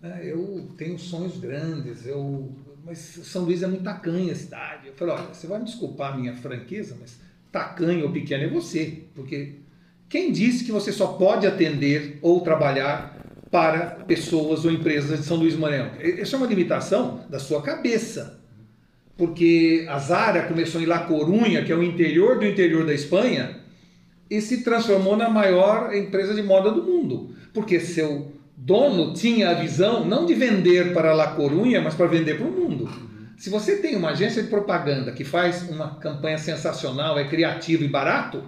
Né? 0.00 0.20
Eu 0.22 0.68
tenho 0.76 0.98
sonhos 0.98 1.38
grandes, 1.38 2.06
eu... 2.06 2.52
mas 2.84 2.98
São 2.98 3.44
Luís 3.44 3.62
é 3.62 3.66
muito 3.66 3.82
tacanha 3.82 4.32
a 4.32 4.36
cidade. 4.36 4.88
Eu 4.88 4.94
falei, 4.94 5.14
olha, 5.14 5.34
você 5.34 5.46
vai 5.46 5.58
me 5.58 5.64
desculpar 5.64 6.14
a 6.14 6.16
minha 6.16 6.34
franqueza, 6.34 6.96
mas 7.00 7.18
tacanho 7.50 8.06
ou 8.06 8.12
pequeno 8.12 8.44
é 8.44 8.48
você. 8.48 9.04
Porque 9.14 9.56
quem 10.08 10.30
disse 10.30 10.64
que 10.64 10.72
você 10.72 10.92
só 10.92 11.08
pode 11.08 11.46
atender 11.46 12.18
ou 12.22 12.40
trabalhar 12.40 13.16
para 13.50 14.04
pessoas 14.06 14.64
ou 14.64 14.70
empresas 14.70 15.18
de 15.18 15.24
São 15.26 15.38
Luís 15.38 15.56
Maranhão? 15.56 15.90
Isso 16.00 16.36
é 16.36 16.38
uma 16.38 16.46
limitação 16.46 17.24
da 17.28 17.40
sua 17.40 17.62
cabeça. 17.62 18.38
Porque 19.16 19.84
a 19.88 19.98
Zara 19.98 20.44
começou 20.44 20.80
em 20.80 20.86
La 20.86 21.00
Corunha, 21.00 21.64
que 21.64 21.72
é 21.72 21.74
o 21.74 21.82
interior 21.82 22.38
do 22.38 22.46
interior 22.46 22.86
da 22.86 22.94
Espanha, 22.94 23.57
e 24.30 24.40
se 24.40 24.62
transformou 24.62 25.16
na 25.16 25.28
maior 25.28 25.94
empresa 25.94 26.34
de 26.34 26.42
moda 26.42 26.70
do 26.70 26.82
mundo, 26.82 27.34
porque 27.52 27.80
seu 27.80 28.32
dono 28.56 29.14
tinha 29.14 29.50
a 29.50 29.54
visão 29.54 30.04
não 30.04 30.26
de 30.26 30.34
vender 30.34 30.92
para 30.92 31.14
La 31.14 31.28
Corunha, 31.28 31.80
mas 31.80 31.94
para 31.94 32.06
vender 32.06 32.36
para 32.36 32.46
o 32.46 32.50
mundo. 32.50 32.88
Se 33.36 33.48
você 33.50 33.76
tem 33.76 33.96
uma 33.96 34.10
agência 34.10 34.42
de 34.42 34.48
propaganda 34.48 35.12
que 35.12 35.24
faz 35.24 35.68
uma 35.70 35.94
campanha 35.96 36.38
sensacional, 36.38 37.18
é 37.18 37.24
criativo 37.24 37.84
e 37.84 37.88
barato, 37.88 38.42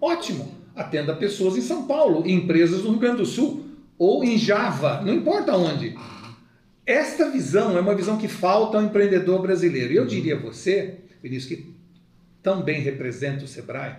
ótimo, 0.00 0.54
atenda 0.76 1.16
pessoas 1.16 1.56
em 1.56 1.62
São 1.62 1.86
Paulo, 1.86 2.28
empresas 2.28 2.84
no 2.84 2.90
Rio 2.90 2.98
Grande 2.98 3.16
do 3.18 3.26
Sul 3.26 3.64
ou 3.98 4.22
em 4.22 4.38
Java, 4.38 5.00
não 5.02 5.14
importa 5.14 5.56
onde. 5.56 5.96
Esta 6.86 7.30
visão 7.30 7.76
é 7.76 7.80
uma 7.80 7.94
visão 7.94 8.16
que 8.16 8.28
falta 8.28 8.78
ao 8.78 8.84
empreendedor 8.84 9.42
brasileiro. 9.42 9.92
E 9.92 9.96
eu 9.96 10.06
diria 10.06 10.36
a 10.36 10.38
você, 10.38 11.00
Vinícius, 11.22 11.54
que 11.54 11.74
tão 12.42 12.62
bem 12.62 12.80
representa 12.80 13.44
o 13.44 13.48
Sebrae, 13.48 13.96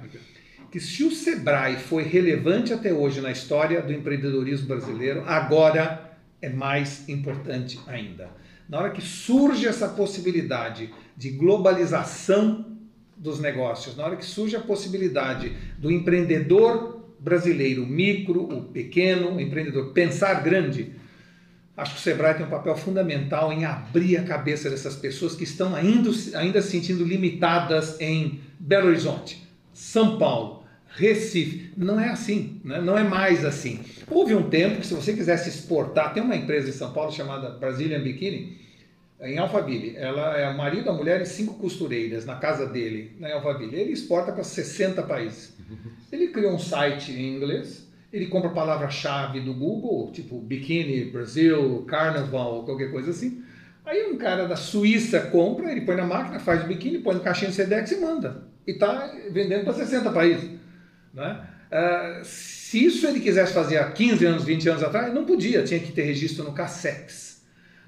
que 0.71 0.79
se 0.79 1.03
o 1.03 1.11
Sebrae 1.11 1.77
foi 1.77 2.03
relevante 2.03 2.71
até 2.71 2.93
hoje 2.93 3.21
na 3.21 3.31
história 3.31 3.81
do 3.81 3.91
empreendedorismo 3.91 4.67
brasileiro, 4.67 5.23
agora 5.25 6.17
é 6.41 6.49
mais 6.49 7.07
importante 7.09 7.79
ainda. 7.87 8.29
Na 8.67 8.79
hora 8.79 8.91
que 8.91 9.01
surge 9.01 9.67
essa 9.67 9.89
possibilidade 9.89 10.93
de 11.17 11.31
globalização 11.31 12.77
dos 13.17 13.39
negócios, 13.39 13.97
na 13.97 14.05
hora 14.05 14.15
que 14.15 14.25
surge 14.25 14.55
a 14.55 14.61
possibilidade 14.61 15.51
do 15.77 15.91
empreendedor 15.91 17.03
brasileiro, 17.19 17.85
micro, 17.85 18.43
o 18.43 18.63
pequeno 18.63 19.35
o 19.35 19.41
empreendedor, 19.41 19.91
pensar 19.91 20.35
grande, 20.35 20.93
acho 21.75 21.95
que 21.95 21.99
o 21.99 22.03
Sebrae 22.03 22.35
tem 22.35 22.45
um 22.45 22.49
papel 22.49 22.75
fundamental 22.77 23.51
em 23.51 23.65
abrir 23.65 24.17
a 24.17 24.23
cabeça 24.23 24.69
dessas 24.69 24.95
pessoas 24.95 25.35
que 25.35 25.43
estão 25.43 25.75
ainda, 25.75 26.11
ainda 26.35 26.61
se 26.61 26.69
sentindo 26.69 27.03
limitadas 27.03 27.99
em 27.99 28.39
Belo 28.59 28.87
Horizonte, 28.87 29.45
São 29.73 30.17
Paulo, 30.17 30.58
Recife. 30.95 31.71
Não 31.77 31.99
é 31.99 32.09
assim, 32.09 32.61
né? 32.63 32.81
não 32.81 32.97
é 32.97 33.03
mais 33.03 33.45
assim. 33.45 33.79
Houve 34.09 34.33
um 34.35 34.49
tempo 34.49 34.81
que, 34.81 34.87
se 34.87 34.93
você 34.93 35.13
quisesse 35.13 35.49
exportar, 35.49 36.13
tem 36.13 36.23
uma 36.23 36.35
empresa 36.35 36.69
em 36.69 36.73
São 36.73 36.91
Paulo 36.91 37.11
chamada 37.11 37.49
Brazilian 37.51 38.01
Bikini, 38.01 38.57
em 39.21 39.37
Alphaville. 39.37 39.95
Ela 39.95 40.37
é 40.37 40.49
o 40.49 40.57
marido, 40.57 40.89
a 40.89 40.93
mulher 40.93 41.21
e 41.21 41.25
cinco 41.25 41.55
costureiras 41.55 42.25
na 42.25 42.35
casa 42.35 42.65
dele, 42.65 43.15
em 43.19 43.31
Alphaville. 43.31 43.75
Ele 43.75 43.91
exporta 43.91 44.31
para 44.31 44.43
60 44.43 45.03
países. 45.03 45.53
Ele 46.11 46.29
criou 46.29 46.53
um 46.53 46.59
site 46.59 47.11
em 47.11 47.35
inglês, 47.35 47.87
ele 48.11 48.25
compra 48.25 48.49
palavra-chave 48.49 49.39
do 49.39 49.53
Google, 49.53 50.11
tipo 50.11 50.39
biquíni, 50.39 51.05
Brasil, 51.05 51.85
carnaval, 51.87 52.63
qualquer 52.63 52.91
coisa 52.91 53.11
assim. 53.11 53.43
Aí 53.85 54.11
um 54.11 54.17
cara 54.17 54.47
da 54.47 54.55
Suíça 54.55 55.19
compra, 55.19 55.71
ele 55.71 55.81
põe 55.81 55.95
na 55.95 56.05
máquina, 56.05 56.39
faz 56.39 56.63
o 56.63 56.67
biquíni, 56.67 56.99
põe 56.99 57.15
no 57.15 57.21
caixinho 57.21 57.51
Sedex 57.51 57.91
e 57.91 57.99
manda. 57.99 58.43
E 58.65 58.71
está 58.71 59.13
vendendo 59.31 59.63
para 59.63 59.73
60 59.73 60.11
países. 60.11 60.58
Né? 61.13 61.39
Uh, 61.71 62.23
se 62.23 62.85
isso 62.85 63.07
ele 63.07 63.19
quisesse 63.19 63.53
fazer 63.53 63.77
há 63.77 63.91
15 63.91 64.25
anos, 64.25 64.43
20 64.43 64.69
anos 64.69 64.83
atrás, 64.83 65.13
não 65.13 65.25
podia, 65.25 65.63
tinha 65.63 65.79
que 65.79 65.91
ter 65.91 66.03
registro 66.03 66.43
no 66.43 66.51
Cassex. 66.51 67.41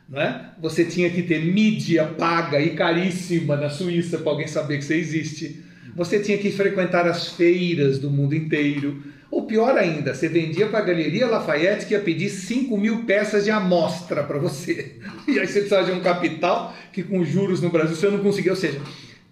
Né? 0.10 0.50
Você 0.60 0.86
tinha 0.86 1.10
que 1.10 1.24
ter 1.24 1.40
mídia 1.40 2.06
paga 2.06 2.60
e 2.60 2.72
caríssima 2.72 3.56
na 3.56 3.70
Suíça 3.70 4.18
para 4.18 4.32
alguém 4.32 4.48
saber 4.48 4.78
que 4.78 4.84
você 4.84 4.96
existe. 4.96 5.64
Você 5.96 6.20
tinha 6.20 6.38
que 6.38 6.52
frequentar 6.52 7.08
as 7.08 7.30
feiras 7.30 8.00
do 8.00 8.10
mundo 8.10 8.36
inteiro. 8.36 9.04
Ou 9.30 9.46
pior 9.46 9.78
ainda, 9.78 10.14
você 10.14 10.28
vendia 10.28 10.68
para 10.68 10.80
a 10.80 10.84
Galeria 10.84 11.28
Lafayette 11.28 11.86
que 11.86 11.94
ia 11.94 12.02
pedir 12.02 12.30
5 12.30 12.78
mil 12.78 13.06
peças 13.06 13.46
de 13.46 13.52
amostra 13.52 14.24
para 14.24 14.38
você. 14.38 14.98
E 15.28 15.40
aí 15.40 15.48
você 15.48 15.60
precisava 15.60 15.86
de 15.86 15.92
um 15.92 16.02
capital 16.02 16.76
que 16.92 17.04
com 17.04 17.24
juros 17.24 17.62
no 17.62 17.70
Brasil 17.70 17.96
você 17.96 18.10
não 18.10 18.20
conseguia. 18.20 18.52
Ou 18.52 18.58
seja, 18.58 18.82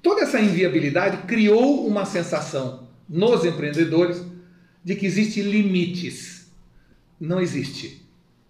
toda 0.01 0.21
essa 0.21 0.39
inviabilidade 0.39 1.17
criou 1.27 1.85
uma 1.85 2.05
sensação 2.05 2.88
nos 3.09 3.43
empreendedores 3.43 4.23
de 4.83 4.95
que 4.95 5.05
existem 5.05 5.43
limites. 5.43 6.51
Não 7.19 7.41
existe. 7.41 8.07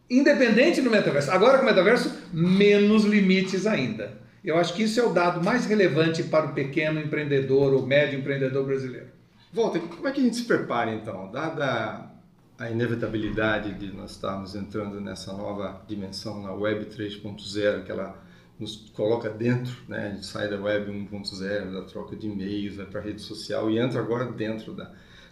independente 0.09 0.81
do 0.81 0.89
metaverso. 0.89 1.29
Agora 1.29 1.59
com 1.59 1.63
o 1.63 1.67
metaverso, 1.67 2.11
menos 2.33 3.03
limites 3.03 3.67
ainda. 3.67 4.17
Eu 4.43 4.57
acho 4.57 4.73
que 4.73 4.83
isso 4.83 4.99
é 4.99 5.03
o 5.03 5.13
dado 5.13 5.43
mais 5.43 5.67
relevante 5.67 6.23
para 6.23 6.47
o 6.47 6.53
pequeno 6.53 6.99
empreendedor 6.99 7.73
ou 7.73 7.85
médio 7.85 8.17
empreendedor 8.17 8.65
brasileiro. 8.65 9.07
Walter, 9.53 9.81
como 9.81 10.07
é 10.07 10.11
que 10.11 10.19
a 10.19 10.23
gente 10.23 10.37
se 10.37 10.45
prepara 10.45 10.93
então? 10.93 11.31
Dada 11.31 12.09
a 12.57 12.69
inevitabilidade 12.69 13.73
de 13.75 13.91
nós 13.95 14.11
estarmos 14.11 14.55
entrando 14.55 14.99
nessa 14.99 15.31
nova 15.33 15.81
dimensão 15.87 16.41
na 16.41 16.51
Web 16.53 16.85
3.0, 16.85 17.83
que 17.83 17.91
ela 17.91 18.21
nos 18.59 18.89
coloca 18.93 19.29
dentro, 19.29 19.73
né? 19.87 20.07
a 20.07 20.15
gente 20.15 20.25
sai 20.25 20.49
da 20.49 20.59
Web 20.59 20.91
1.0, 20.91 21.71
da 21.71 21.81
troca 21.83 22.15
de 22.15 22.27
e-mails, 22.27 22.75
vai 22.75 22.85
para 22.85 22.99
a 22.99 23.03
rede 23.03 23.21
social 23.21 23.71
e 23.71 23.79
entra 23.79 23.99
agora 23.99 24.25
dentro 24.25 24.73
da... 24.73 24.85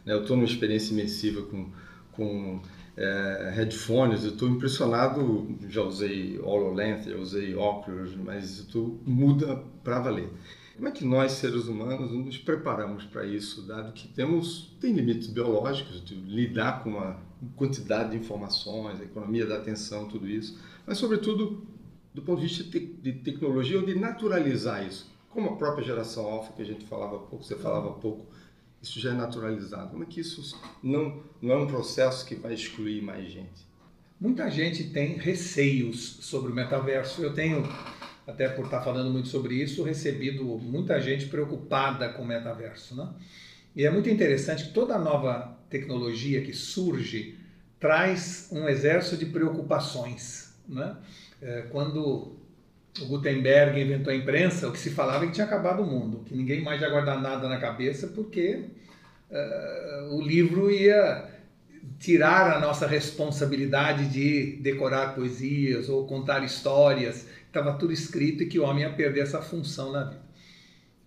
Né? 0.05 0.13
Eu 0.13 0.21
estou 0.21 0.37
numa 0.37 0.47
experiência 0.47 0.93
imersiva 0.93 1.41
com, 1.41 1.69
com 2.13 2.61
é, 2.95 3.51
headphones, 3.53 4.23
eu 4.23 4.31
estou 4.31 4.47
impressionado, 4.47 5.57
já 5.67 5.81
usei 5.81 6.39
HoloLens, 6.39 7.05
já 7.05 7.17
usei 7.17 7.53
óculos, 7.53 8.15
mas 8.15 8.65
tu 8.71 8.97
muda 9.05 9.61
para 9.83 9.99
valer. 9.99 10.29
Como 10.77 10.87
é 10.87 10.91
que 10.91 11.03
nós, 11.03 11.33
seres 11.33 11.65
humanos, 11.65 12.11
nos 12.11 12.37
preparamos 12.37 13.03
para 13.03 13.25
isso, 13.25 13.63
dado 13.63 13.91
que 13.93 14.07
temos 14.07 14.75
tem 14.79 14.93
limites 14.93 15.27
biológicos 15.27 16.03
de 16.05 16.15
lidar 16.15 16.83
com 16.83 16.91
uma 16.91 17.19
quantidade 17.55 18.11
de 18.11 18.17
informações, 18.17 19.01
a 19.01 19.03
economia 19.03 19.45
da 19.45 19.57
atenção, 19.57 20.07
tudo 20.07 20.27
isso, 20.27 20.59
mas 20.85 20.97
sobretudo 20.97 21.65
do 22.13 22.21
ponto 22.21 22.41
de 22.41 22.47
vista 22.47 22.63
de 22.63 23.13
tecnologia 23.13 23.79
ou 23.79 23.85
de 23.85 23.95
naturalizar 23.95 24.85
isso, 24.85 25.11
como 25.29 25.49
a 25.49 25.55
própria 25.55 25.85
geração 25.85 26.25
alfa 26.25 26.53
que 26.53 26.61
a 26.61 26.65
gente 26.65 26.85
falava 26.85 27.19
pouco, 27.19 27.43
você 27.43 27.55
falava 27.55 27.91
pouco, 27.91 28.25
isso 28.81 28.99
já 28.99 29.11
é 29.11 29.13
naturalizado. 29.13 29.91
Como 29.91 30.03
é 30.03 30.05
que 30.05 30.19
isso 30.21 30.59
não, 30.81 31.21
não 31.41 31.51
é 31.51 31.57
um 31.57 31.67
processo 31.67 32.25
que 32.25 32.35
vai 32.35 32.53
excluir 32.53 33.01
mais 33.01 33.31
gente? 33.31 33.67
Muita 34.19 34.49
gente 34.49 34.85
tem 34.85 35.15
receios 35.17 36.17
sobre 36.21 36.51
o 36.51 36.55
metaverso. 36.55 37.21
Eu 37.21 37.33
tenho, 37.33 37.63
até 38.25 38.49
por 38.49 38.65
estar 38.65 38.81
falando 38.81 39.11
muito 39.11 39.27
sobre 39.27 39.55
isso, 39.55 39.83
recebido 39.83 40.43
muita 40.43 40.99
gente 40.99 41.27
preocupada 41.27 42.09
com 42.09 42.23
o 42.23 42.25
metaverso. 42.25 42.95
Né? 42.95 43.07
E 43.75 43.85
é 43.85 43.91
muito 43.91 44.09
interessante 44.09 44.65
que 44.65 44.73
toda 44.73 44.97
nova 44.97 45.55
tecnologia 45.69 46.41
que 46.41 46.53
surge 46.53 47.37
traz 47.79 48.49
um 48.51 48.67
exército 48.67 49.17
de 49.17 49.27
preocupações. 49.27 50.55
Né? 50.67 50.95
É, 51.41 51.63
quando 51.71 52.37
o 53.01 53.05
Gutenberg 53.05 53.79
inventou 53.79 54.11
a 54.11 54.15
imprensa, 54.15 54.67
o 54.67 54.71
que 54.71 54.79
se 54.79 54.89
falava 54.89 55.23
é 55.23 55.27
que 55.27 55.33
tinha 55.33 55.45
acabado 55.45 55.83
o 55.83 55.85
mundo, 55.85 56.23
que 56.25 56.35
ninguém 56.35 56.63
mais 56.63 56.81
ia 56.81 56.89
guardar 56.89 57.21
nada 57.21 57.47
na 57.47 57.59
cabeça 57.59 58.07
porque 58.07 58.65
uh, 59.29 60.15
o 60.15 60.21
livro 60.21 60.71
ia 60.71 61.29
tirar 61.99 62.51
a 62.51 62.59
nossa 62.59 62.87
responsabilidade 62.87 64.09
de 64.09 64.57
decorar 64.61 65.15
poesias 65.15 65.89
ou 65.89 66.07
contar 66.07 66.43
histórias, 66.43 67.27
estava 67.45 67.73
tudo 67.73 67.93
escrito 67.93 68.43
e 68.43 68.47
que 68.47 68.59
o 68.59 68.63
homem 68.63 68.83
ia 68.83 68.91
perder 68.91 69.21
essa 69.21 69.41
função 69.41 69.91
na 69.91 70.03
vida. 70.05 70.27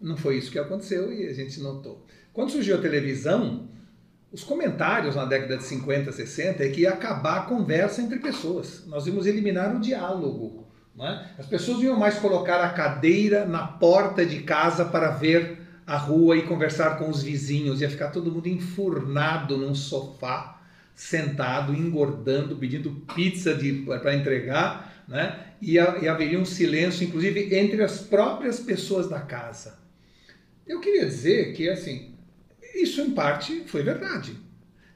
Não 0.01 0.17
foi 0.17 0.39
isso 0.39 0.51
que 0.51 0.59
aconteceu 0.59 1.13
e 1.13 1.27
a 1.27 1.35
gente 1.35 1.61
notou. 1.61 2.07
Quando 2.33 2.51
surgiu 2.51 2.77
a 2.77 2.81
televisão, 2.81 3.69
os 4.33 4.45
comentários 4.45 5.17
na 5.17 5.25
década 5.25 5.57
de 5.57 5.65
50, 5.65 6.13
60 6.13 6.65
é 6.65 6.69
que 6.69 6.83
ia 6.83 6.91
acabar 6.91 7.39
a 7.39 7.43
conversa 7.43 8.01
entre 8.01 8.21
pessoas. 8.21 8.85
Nós 8.87 9.07
íamos 9.07 9.27
eliminar 9.27 9.75
o 9.75 9.81
diálogo. 9.81 10.69
É? 11.01 11.25
As 11.39 11.47
pessoas 11.47 11.83
iam 11.83 11.99
mais 11.99 12.19
colocar 12.19 12.63
a 12.63 12.71
cadeira 12.71 13.45
na 13.45 13.67
porta 13.67 14.25
de 14.25 14.41
casa 14.43 14.85
para 14.85 15.11
ver 15.11 15.59
a 15.87 15.97
rua 15.97 16.37
e 16.37 16.43
conversar 16.43 16.99
com 16.99 17.09
os 17.09 17.23
vizinhos. 17.23 17.81
Ia 17.81 17.91
ficar 17.91 18.11
todo 18.11 18.31
mundo 18.31 18.49
enfurnado 18.49 19.57
num 19.57 19.75
sofá, 19.75 20.61
sentado, 20.95 21.75
engordando, 21.75 22.57
pedindo 22.57 22.91
pizza 23.15 23.59
para 24.01 24.15
entregar. 24.15 25.05
Né? 25.09 25.41
E, 25.61 25.73
e 25.73 26.09
haveria 26.09 26.39
um 26.39 26.45
silêncio, 26.45 27.05
inclusive, 27.05 27.57
entre 27.57 27.83
as 27.83 27.99
próprias 27.99 28.61
pessoas 28.61 29.09
da 29.09 29.21
casa. 29.21 29.81
Eu 30.65 30.81
queria 30.81 31.07
dizer 31.07 31.53
que, 31.55 31.69
assim, 31.69 32.10
isso 32.75 33.01
em 33.01 33.11
parte 33.11 33.65
foi 33.67 33.83
verdade. 33.83 34.33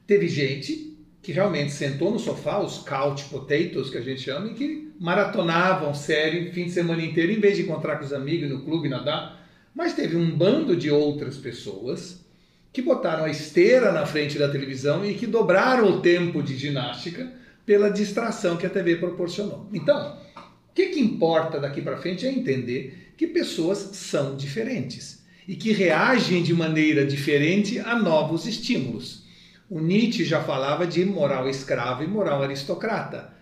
Teve 0.07 0.29
gente 0.29 0.95
que 1.23 1.33
realmente 1.33 1.73
sentou 1.73 2.11
no 2.11 2.19
sofá, 2.19 2.61
os 2.61 2.79
couch 2.79 3.25
potatoes 3.25 3.89
que 3.89 3.97
a 3.97 4.03
gente 4.03 4.21
chama, 4.21 4.49
e 4.49 4.55
que 4.55 4.93
maratonavam 5.01 5.95
série 5.95 6.53
fim 6.53 6.67
de 6.67 6.73
semana 6.73 7.03
inteiro, 7.03 7.33
em 7.33 7.41
vez 7.41 7.57
de 7.57 7.63
encontrar 7.63 7.97
com 7.97 8.05
os 8.05 8.13
amigos 8.13 8.51
no 8.51 8.63
clube, 8.63 8.91
nadar. 8.91 9.43
Mas 9.75 9.95
teve 9.95 10.17
um 10.17 10.37
bando 10.37 10.77
de 10.77 10.91
outras 10.91 11.39
pessoas 11.39 12.23
que 12.71 12.83
botaram 12.83 13.25
a 13.25 13.31
esteira 13.31 13.91
na 13.91 14.05
frente 14.05 14.39
da 14.39 14.51
televisão 14.51 15.05
e 15.05 15.15
que 15.15 15.27
dobraram 15.27 15.89
o 15.89 16.01
tempo 16.01 16.43
de 16.43 16.57
ginástica 16.57 17.33
pela 17.65 17.89
distração 17.89 18.59
que 18.59 18.67
a 18.67 18.71
TV 18.71 18.97
proporcionou. 18.97 19.67
Então, 19.73 20.19
o 20.37 20.75
que, 20.75 20.87
que 20.87 21.01
importa 21.01 21.59
daqui 21.59 21.81
para 21.81 21.97
frente 21.97 22.27
é 22.27 22.31
entender 22.31 23.15
que 23.17 23.29
pessoas 23.29 23.79
são 23.79 24.37
diferentes 24.37 25.24
e 25.47 25.57
que 25.57 25.73
reagem 25.73 26.43
de 26.43 26.55
maneira 26.55 27.05
diferente 27.05 27.79
a 27.79 27.99
novos 27.99 28.47
estímulos. 28.47 29.25
O 29.69 29.81
Nietzsche 29.81 30.25
já 30.25 30.43
falava 30.43 30.87
de 30.87 31.05
moral 31.05 31.49
escravo 31.49 32.03
e 32.03 32.07
moral 32.07 32.43
aristocrata. 32.43 33.33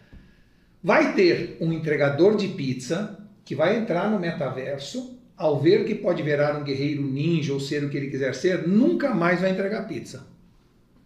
Vai 0.83 1.15
ter 1.15 1.57
um 1.61 1.73
entregador 1.73 2.37
de 2.37 2.49
pizza 2.49 3.19
que 3.45 3.55
vai 3.55 3.77
entrar 3.77 4.11
no 4.11 4.19
metaverso, 4.19 5.19
ao 5.37 5.61
ver 5.61 5.85
que 5.85 5.95
pode 5.95 6.23
virar 6.23 6.57
um 6.57 6.65
guerreiro 6.65 7.03
ninja 7.03 7.53
ou 7.53 7.61
ser 7.61 7.85
o 7.85 7.89
que 7.89 7.97
ele 7.97 8.11
quiser 8.11 8.35
ser, 8.35 8.67
nunca 8.67 9.15
mais 9.15 9.41
vai 9.41 9.51
entregar 9.51 9.89
pizza. 9.89 10.27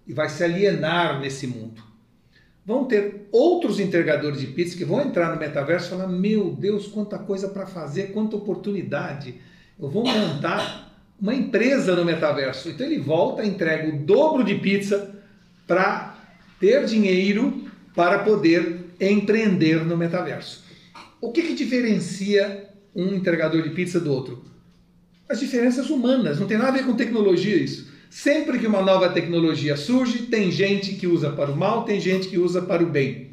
E 0.06 0.12
vai 0.12 0.28
se 0.28 0.44
alienar 0.44 1.20
nesse 1.20 1.46
mundo. 1.46 1.82
Vão 2.64 2.84
ter 2.84 3.28
outros 3.30 3.78
entregadores 3.78 4.40
de 4.40 4.48
pizza 4.48 4.76
que 4.76 4.84
vão 4.84 5.00
entrar 5.00 5.32
no 5.32 5.40
metaverso 5.40 5.86
e 5.86 5.90
falar: 5.90 6.08
Meu 6.08 6.50
Deus, 6.50 6.86
quanta 6.88 7.18
coisa 7.18 7.48
para 7.48 7.66
fazer, 7.66 8.12
quanta 8.12 8.36
oportunidade. 8.36 9.36
Eu 9.78 9.88
vou 9.88 10.04
montar 10.04 10.85
uma 11.20 11.34
empresa 11.34 11.96
no 11.96 12.04
metaverso. 12.04 12.68
Então 12.68 12.86
ele 12.86 12.98
volta, 12.98 13.44
entrega 13.44 13.88
o 13.88 13.98
dobro 13.98 14.44
de 14.44 14.54
pizza 14.56 15.14
para 15.66 16.16
ter 16.60 16.84
dinheiro 16.84 17.64
para 17.94 18.20
poder 18.20 18.86
empreender 19.00 19.84
no 19.84 19.96
metaverso. 19.96 20.64
O 21.20 21.32
que, 21.32 21.42
que 21.42 21.54
diferencia 21.54 22.68
um 22.94 23.14
entregador 23.14 23.62
de 23.62 23.70
pizza 23.70 23.98
do 23.98 24.12
outro? 24.12 24.44
As 25.28 25.40
diferenças 25.40 25.90
humanas, 25.90 26.38
não 26.38 26.46
tem 26.46 26.58
nada 26.58 26.70
a 26.70 26.72
ver 26.72 26.84
com 26.84 26.94
tecnologia 26.94 27.56
isso. 27.56 27.90
Sempre 28.08 28.58
que 28.58 28.66
uma 28.66 28.82
nova 28.82 29.08
tecnologia 29.08 29.76
surge, 29.76 30.26
tem 30.26 30.50
gente 30.50 30.94
que 30.94 31.06
usa 31.06 31.30
para 31.30 31.50
o 31.50 31.56
mal, 31.56 31.84
tem 31.84 32.00
gente 32.00 32.28
que 32.28 32.38
usa 32.38 32.62
para 32.62 32.82
o 32.82 32.86
bem. 32.86 33.30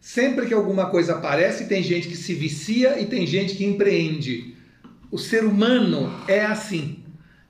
Sempre 0.00 0.46
que 0.46 0.54
alguma 0.54 0.86
coisa 0.86 1.14
aparece, 1.14 1.66
tem 1.66 1.82
gente 1.82 2.08
que 2.08 2.16
se 2.16 2.34
vicia 2.34 3.00
e 3.00 3.06
tem 3.06 3.26
gente 3.26 3.54
que 3.54 3.64
empreende. 3.64 4.54
O 5.10 5.18
ser 5.18 5.44
humano 5.44 6.12
é 6.28 6.44
assim. 6.44 6.99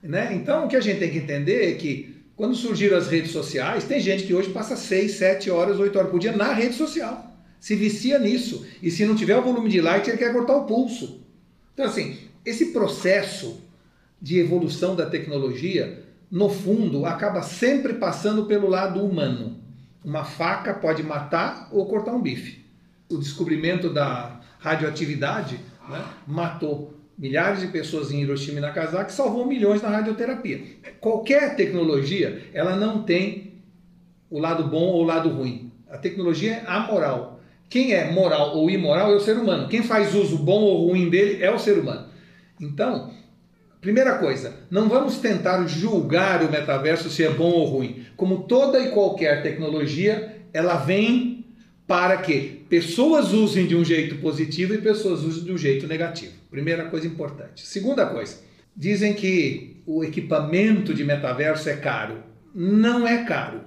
Né? 0.02 0.34
Então, 0.34 0.64
o 0.64 0.68
que 0.68 0.76
a 0.76 0.80
gente 0.80 0.98
tem 0.98 1.10
que 1.10 1.18
entender 1.18 1.70
é 1.70 1.74
que 1.74 2.20
quando 2.34 2.54
surgiram 2.54 2.96
as 2.96 3.08
redes 3.08 3.32
sociais, 3.32 3.84
tem 3.84 4.00
gente 4.00 4.24
que 4.24 4.32
hoje 4.32 4.50
passa 4.50 4.74
6, 4.74 5.12
7 5.12 5.50
horas, 5.50 5.78
8 5.78 5.98
horas 5.98 6.10
por 6.10 6.18
dia 6.18 6.32
na 6.32 6.52
rede 6.52 6.74
social. 6.74 7.36
Se 7.60 7.76
vicia 7.76 8.18
nisso. 8.18 8.66
E 8.82 8.90
se 8.90 9.04
não 9.04 9.14
tiver 9.14 9.36
o 9.36 9.42
volume 9.42 9.68
de 9.68 9.80
like, 9.80 10.08
ele 10.08 10.16
quer 10.16 10.32
cortar 10.32 10.56
o 10.56 10.64
pulso. 10.64 11.20
Então, 11.74 11.84
assim, 11.84 12.16
esse 12.44 12.72
processo 12.72 13.60
de 14.20 14.38
evolução 14.38 14.96
da 14.96 15.04
tecnologia, 15.04 16.02
no 16.30 16.48
fundo, 16.48 17.04
acaba 17.04 17.42
sempre 17.42 17.94
passando 17.94 18.46
pelo 18.46 18.68
lado 18.68 19.04
humano. 19.04 19.58
Uma 20.02 20.24
faca 20.24 20.72
pode 20.72 21.02
matar 21.02 21.68
ou 21.70 21.84
cortar 21.84 22.12
um 22.12 22.22
bife. 22.22 22.64
O 23.10 23.18
descobrimento 23.18 23.90
da 23.92 24.40
radioatividade 24.58 25.60
né, 25.88 26.04
matou 26.26 26.99
milhares 27.20 27.60
de 27.60 27.66
pessoas 27.66 28.10
em 28.10 28.22
Hiroshima 28.22 28.58
e 28.58 28.62
Nagasaki, 28.62 29.12
salvou 29.12 29.46
milhões 29.46 29.82
na 29.82 29.90
radioterapia. 29.90 30.62
Qualquer 31.00 31.54
tecnologia, 31.54 32.44
ela 32.54 32.74
não 32.76 33.02
tem 33.02 33.52
o 34.30 34.38
lado 34.38 34.64
bom 34.64 34.86
ou 34.86 35.02
o 35.02 35.04
lado 35.04 35.28
ruim. 35.28 35.70
A 35.90 35.98
tecnologia 35.98 36.54
é 36.54 36.64
amoral. 36.66 37.38
Quem 37.68 37.92
é 37.92 38.10
moral 38.10 38.56
ou 38.56 38.70
imoral 38.70 39.12
é 39.12 39.16
o 39.16 39.20
ser 39.20 39.36
humano. 39.36 39.68
Quem 39.68 39.82
faz 39.82 40.14
uso 40.14 40.38
bom 40.38 40.62
ou 40.62 40.88
ruim 40.88 41.10
dele 41.10 41.42
é 41.42 41.50
o 41.50 41.58
ser 41.58 41.78
humano. 41.78 42.06
Então, 42.58 43.10
primeira 43.82 44.16
coisa, 44.16 44.54
não 44.70 44.88
vamos 44.88 45.18
tentar 45.18 45.66
julgar 45.66 46.42
o 46.42 46.50
metaverso 46.50 47.10
se 47.10 47.22
é 47.22 47.28
bom 47.28 47.50
ou 47.50 47.66
ruim. 47.66 48.06
Como 48.16 48.44
toda 48.44 48.80
e 48.80 48.92
qualquer 48.92 49.42
tecnologia, 49.42 50.36
ela 50.54 50.76
vem 50.76 51.39
para 51.90 52.18
que 52.18 52.64
pessoas 52.68 53.32
usem 53.32 53.66
de 53.66 53.74
um 53.74 53.84
jeito 53.84 54.14
positivo 54.18 54.72
e 54.72 54.78
pessoas 54.78 55.24
usem 55.24 55.42
de 55.42 55.52
um 55.52 55.58
jeito 55.58 55.88
negativo. 55.88 56.34
Primeira 56.48 56.84
coisa 56.84 57.04
importante. 57.04 57.66
Segunda 57.66 58.06
coisa, 58.06 58.38
dizem 58.76 59.12
que 59.12 59.82
o 59.84 60.04
equipamento 60.04 60.94
de 60.94 61.02
metaverso 61.02 61.68
é 61.68 61.74
caro. 61.74 62.22
Não 62.54 63.08
é 63.08 63.24
caro, 63.24 63.62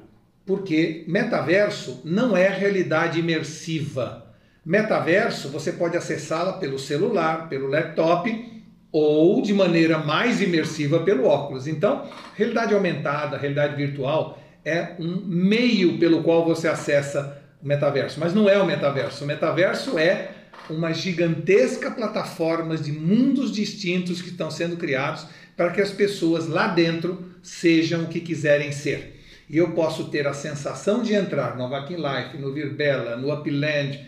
porque 0.45 1.03
metaverso 1.05 1.99
não 2.05 2.37
é 2.37 2.47
realidade 2.47 3.19
imersiva. 3.19 4.33
Metaverso 4.65 5.49
você 5.49 5.73
pode 5.73 5.97
acessá-la 5.97 6.53
pelo 6.53 6.79
celular, 6.79 7.49
pelo 7.49 7.67
laptop 7.67 8.63
ou 8.89 9.41
de 9.41 9.53
maneira 9.53 9.97
mais 9.97 10.41
imersiva 10.41 11.01
pelo 11.01 11.25
óculos. 11.25 11.67
Então, 11.67 12.07
realidade 12.37 12.73
aumentada, 12.73 13.35
realidade 13.37 13.75
virtual 13.75 14.41
é 14.63 14.95
um 14.97 15.25
meio 15.25 15.97
pelo 15.97 16.23
qual 16.23 16.45
você 16.45 16.69
acessa 16.69 17.42
o 17.63 17.67
metaverso, 17.67 18.19
mas 18.19 18.33
não 18.33 18.49
é 18.49 18.61
o 18.61 18.65
metaverso. 18.65 19.23
O 19.23 19.27
metaverso 19.27 19.97
é 19.97 20.31
uma 20.69 20.93
gigantesca 20.93 21.89
plataforma 21.89 22.75
de 22.75 22.91
mundos 22.91 23.51
distintos 23.51 24.21
que 24.21 24.29
estão 24.29 24.51
sendo 24.51 24.75
criados 24.75 25.25
para 25.55 25.71
que 25.71 25.81
as 25.81 25.91
pessoas 25.91 26.47
lá 26.47 26.67
dentro 26.67 27.23
sejam 27.41 28.03
o 28.03 28.07
que 28.07 28.19
quiserem 28.19 28.71
ser. 28.71 29.21
E 29.49 29.57
eu 29.57 29.71
posso 29.71 30.09
ter 30.09 30.27
a 30.27 30.33
sensação 30.33 31.01
de 31.01 31.13
entrar 31.13 31.55
no 31.55 31.63
Avakin 31.63 31.95
Life, 31.95 32.37
no 32.37 32.53
Virbela, 32.53 33.15
no 33.15 33.33
Upland, 33.33 33.99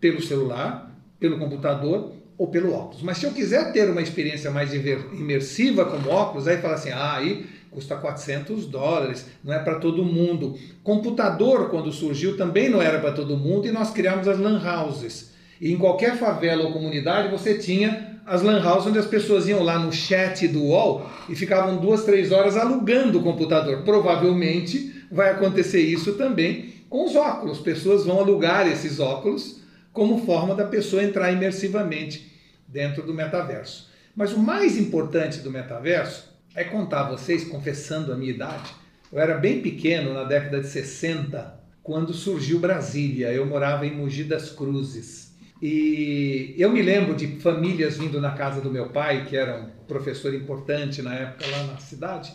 pelo 0.00 0.20
celular, 0.22 0.90
pelo 1.20 1.38
computador 1.38 2.12
ou 2.36 2.48
pelo 2.48 2.72
óculos. 2.72 3.02
Mas 3.02 3.18
se 3.18 3.26
eu 3.26 3.32
quiser 3.32 3.72
ter 3.72 3.88
uma 3.90 4.02
experiência 4.02 4.50
mais 4.50 4.72
imersiva 4.72 5.84
como 5.84 6.10
óculos, 6.10 6.48
aí 6.48 6.56
fala 6.58 6.74
assim, 6.74 6.90
ah, 6.90 7.16
aí 7.16 7.46
custa 7.72 7.96
400 7.96 8.66
dólares, 8.66 9.26
não 9.42 9.52
é 9.52 9.58
para 9.58 9.76
todo 9.76 10.04
mundo. 10.04 10.58
Computador, 10.82 11.70
quando 11.70 11.90
surgiu, 11.90 12.36
também 12.36 12.68
não 12.68 12.82
era 12.82 12.98
para 13.00 13.12
todo 13.12 13.36
mundo 13.36 13.66
e 13.66 13.72
nós 13.72 13.90
criamos 13.90 14.28
as 14.28 14.38
LAN 14.38 14.60
houses. 14.62 15.32
E 15.60 15.72
em 15.72 15.78
qualquer 15.78 16.16
favela 16.16 16.64
ou 16.64 16.72
comunidade 16.72 17.30
você 17.30 17.56
tinha 17.56 18.20
as 18.26 18.42
lan 18.42 18.62
houses 18.62 18.88
onde 18.88 18.98
as 18.98 19.06
pessoas 19.06 19.48
iam 19.48 19.62
lá 19.62 19.78
no 19.78 19.92
chat 19.92 20.46
do 20.48 20.62
UOL 20.64 21.06
e 21.28 21.34
ficavam 21.34 21.78
duas, 21.78 22.04
três 22.04 22.30
horas 22.30 22.56
alugando 22.56 23.18
o 23.18 23.22
computador. 23.22 23.82
Provavelmente 23.82 25.06
vai 25.10 25.30
acontecer 25.30 25.80
isso 25.80 26.14
também 26.14 26.72
com 26.88 27.06
os 27.06 27.16
óculos. 27.16 27.58
Pessoas 27.58 28.04
vão 28.04 28.20
alugar 28.20 28.68
esses 28.68 29.00
óculos 29.00 29.60
como 29.92 30.24
forma 30.24 30.54
da 30.54 30.64
pessoa 30.64 31.02
entrar 31.02 31.32
imersivamente 31.32 32.32
dentro 32.68 33.02
do 33.02 33.14
metaverso. 33.14 33.90
Mas 34.14 34.32
o 34.32 34.38
mais 34.38 34.78
importante 34.78 35.38
do 35.38 35.50
metaverso 35.50 36.31
é 36.54 36.64
contar 36.64 37.00
a 37.00 37.10
vocês, 37.10 37.44
confessando 37.44 38.12
a 38.12 38.16
minha 38.16 38.32
idade. 38.32 38.70
Eu 39.12 39.18
era 39.18 39.36
bem 39.36 39.60
pequeno 39.60 40.14
na 40.14 40.24
década 40.24 40.60
de 40.60 40.68
60, 40.68 41.60
quando 41.82 42.12
surgiu 42.12 42.58
Brasília. 42.58 43.32
Eu 43.32 43.46
morava 43.46 43.86
em 43.86 43.94
Mogi 43.94 44.24
das 44.24 44.50
Cruzes. 44.50 45.32
E 45.60 46.54
eu 46.58 46.70
me 46.72 46.82
lembro 46.82 47.14
de 47.14 47.38
famílias 47.40 47.96
vindo 47.96 48.20
na 48.20 48.32
casa 48.32 48.60
do 48.60 48.70
meu 48.70 48.88
pai, 48.88 49.26
que 49.26 49.36
era 49.36 49.60
um 49.60 49.70
professor 49.86 50.34
importante 50.34 51.02
na 51.02 51.14
época 51.14 51.46
lá 51.50 51.64
na 51.64 51.78
cidade, 51.78 52.32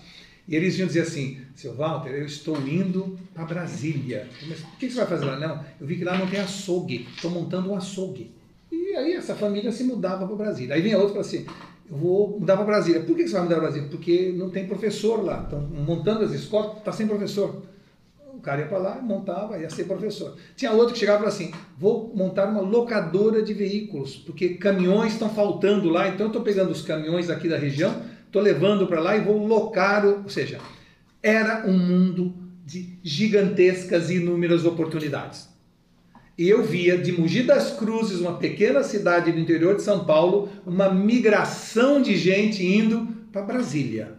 e 0.47 0.55
eles 0.55 0.77
iam 0.79 0.87
dizer 0.87 1.01
assim: 1.01 1.41
seu 1.53 1.75
Walter, 1.75 2.11
eu 2.11 2.25
estou 2.25 2.55
indo 2.65 3.19
para 3.33 3.43
Brasília. 3.43 4.29
Mas 4.47 4.61
o 4.61 4.77
que 4.79 4.89
você 4.89 4.95
vai 4.95 5.07
fazer 5.07 5.25
lá? 5.25 5.37
Não, 5.37 5.65
eu 5.79 5.85
vi 5.85 5.97
que 5.97 6.05
lá 6.05 6.17
não 6.17 6.27
tem 6.27 6.39
açougue, 6.39 7.05
estou 7.13 7.29
montando 7.29 7.69
um 7.69 7.75
açougue. 7.75 8.31
E 8.71 8.95
aí 8.95 9.13
essa 9.13 9.35
família 9.35 9.71
se 9.73 9.83
mudava 9.83 10.25
para 10.25 10.35
Brasília. 10.35 10.75
Aí 10.75 10.81
vinha 10.81 10.97
outro 10.97 11.15
falava 11.15 11.27
assim: 11.27 11.45
eu 11.89 11.97
vou 11.97 12.39
mudar 12.39 12.55
para 12.55 12.65
Brasília. 12.65 13.01
Por 13.01 13.15
que 13.15 13.27
você 13.27 13.33
vai 13.33 13.43
mudar 13.43 13.55
para 13.55 13.65
Brasília? 13.65 13.89
Porque 13.89 14.33
não 14.37 14.49
tem 14.49 14.67
professor 14.67 15.23
lá. 15.23 15.43
Estão 15.43 15.61
montando 15.61 16.23
as 16.23 16.31
escolas, 16.31 16.77
está 16.77 16.91
sem 16.91 17.07
professor 17.07 17.63
o 18.37 18.41
cara 18.41 18.61
ia 18.61 18.67
para 18.67 18.77
lá, 18.77 19.01
montava, 19.01 19.57
ia 19.57 19.69
ser 19.69 19.85
professor. 19.85 20.35
Tinha 20.55 20.71
outro 20.71 20.93
que 20.93 20.99
chegava 20.99 21.17
e 21.17 21.25
falava 21.25 21.35
assim: 21.35 21.51
vou 21.77 22.13
montar 22.15 22.47
uma 22.47 22.61
locadora 22.61 23.41
de 23.41 23.53
veículos, 23.53 24.15
porque 24.15 24.49
caminhões 24.49 25.13
estão 25.13 25.29
faltando 25.29 25.89
lá, 25.89 26.07
então 26.07 26.27
eu 26.27 26.27
estou 26.27 26.43
pegando 26.43 26.71
os 26.71 26.83
caminhões 26.83 27.29
aqui 27.29 27.49
da 27.49 27.57
região, 27.57 27.99
estou 28.25 28.41
levando 28.41 28.85
para 28.85 29.01
lá 29.01 29.17
e 29.17 29.21
vou 29.21 29.45
locar. 29.45 30.05
O... 30.05 30.23
Ou 30.23 30.29
seja, 30.29 30.59
era 31.21 31.65
um 31.67 31.77
mundo 31.77 32.33
de 32.63 32.99
gigantescas 33.03 34.11
e 34.11 34.17
inúmeras 34.17 34.65
oportunidades. 34.65 35.49
E 36.37 36.47
eu 36.47 36.63
via 36.63 36.97
de 36.97 37.11
Mogi 37.11 37.41
das 37.41 37.71
Cruzes, 37.71 38.19
uma 38.19 38.37
pequena 38.37 38.83
cidade 38.83 39.31
do 39.31 39.39
interior 39.39 39.75
de 39.75 39.81
São 39.81 40.05
Paulo, 40.05 40.49
uma 40.65 40.93
migração 40.93 41.99
de 41.99 42.15
gente 42.15 42.63
indo 42.63 43.07
para 43.31 43.41
Brasília. 43.41 44.13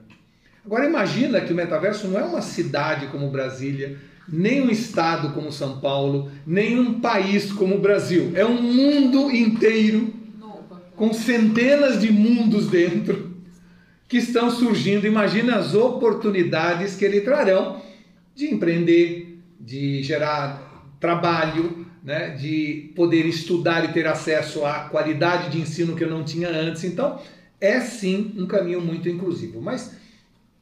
Agora 0.64 0.84
imagina 0.84 1.40
que 1.40 1.52
o 1.52 1.56
metaverso 1.56 2.08
não 2.08 2.18
é 2.18 2.24
uma 2.24 2.42
cidade 2.42 3.06
como 3.06 3.30
Brasília, 3.30 3.96
nem 4.28 4.60
um 4.62 4.68
estado 4.68 5.32
como 5.32 5.52
São 5.52 5.80
Paulo, 5.80 6.30
nem 6.44 6.78
um 6.78 7.00
país 7.00 7.52
como 7.52 7.76
o 7.76 7.80
Brasil. 7.80 8.32
É 8.34 8.44
um 8.44 8.60
mundo 8.60 9.30
inteiro 9.30 10.12
com 10.96 11.12
centenas 11.12 12.00
de 12.00 12.12
mundos 12.12 12.66
dentro 12.66 13.36
que 14.08 14.18
estão 14.18 14.50
surgindo. 14.50 15.06
Imagina 15.06 15.56
as 15.56 15.72
oportunidades 15.72 16.96
que 16.96 17.04
ele 17.04 17.20
trarão 17.20 17.80
de 18.34 18.52
empreender, 18.52 19.38
de 19.60 20.02
gerar 20.02 20.96
trabalho, 21.00 21.86
né, 22.08 22.30
de 22.30 22.90
poder 22.96 23.26
estudar 23.26 23.84
e 23.84 23.92
ter 23.92 24.06
acesso 24.06 24.64
à 24.64 24.88
qualidade 24.88 25.50
de 25.50 25.60
ensino 25.60 25.94
que 25.94 26.02
eu 26.02 26.08
não 26.08 26.24
tinha 26.24 26.48
antes. 26.48 26.82
Então, 26.84 27.20
é 27.60 27.80
sim 27.80 28.32
um 28.38 28.46
caminho 28.46 28.80
muito 28.80 29.10
inclusivo. 29.10 29.60
Mas 29.60 29.94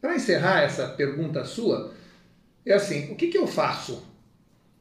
para 0.00 0.16
encerrar 0.16 0.62
essa 0.62 0.88
pergunta 0.88 1.44
sua, 1.44 1.94
é 2.66 2.72
assim: 2.72 3.12
o 3.12 3.14
que, 3.14 3.28
que 3.28 3.38
eu 3.38 3.46
faço? 3.46 4.02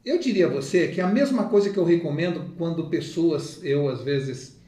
Eu 0.04 0.17
diria 0.17 0.47
a 0.47 0.49
você 0.49 0.88
que 0.88 0.99
é 0.99 1.04
a 1.04 1.08
mesma 1.08 1.43
coisa 1.49 1.69
que 1.69 1.78
eu 1.78 1.84
recomendo 1.84 2.56
quando 2.58 2.89
pessoas, 2.89 3.63
eu 3.63 3.88
às 3.88 4.01
vezes, 4.01 4.60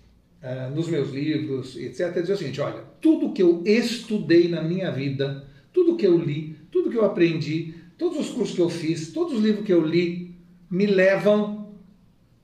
uh, 0.44 0.70
nos 0.76 0.88
meus 0.88 1.10
livros, 1.10 1.76
etc., 1.76 2.14
dizer 2.14 2.34
o 2.34 2.38
seguinte: 2.38 2.62
olha, 2.62 2.84
tudo 3.02 3.34
que 3.34 3.42
eu 3.42 3.64
estudei 3.66 4.48
na 4.48 4.62
minha 4.62 4.92
vida, 4.92 5.48
tudo 5.74 5.98
que 5.98 6.06
eu 6.06 6.16
li, 6.16 6.60
tudo 6.70 6.92
que 6.92 6.98
eu 6.98 7.06
aprendi, 7.06 7.74
todos 7.98 8.20
os 8.20 8.30
cursos 8.30 8.56
que 8.56 8.62
eu 8.62 8.70
fiz, 8.70 9.12
todos 9.12 9.34
os 9.34 9.44
livros 9.44 9.66
que 9.66 9.74
eu 9.74 9.84
li, 9.84 10.36
me 10.70 10.86
levam 10.86 11.57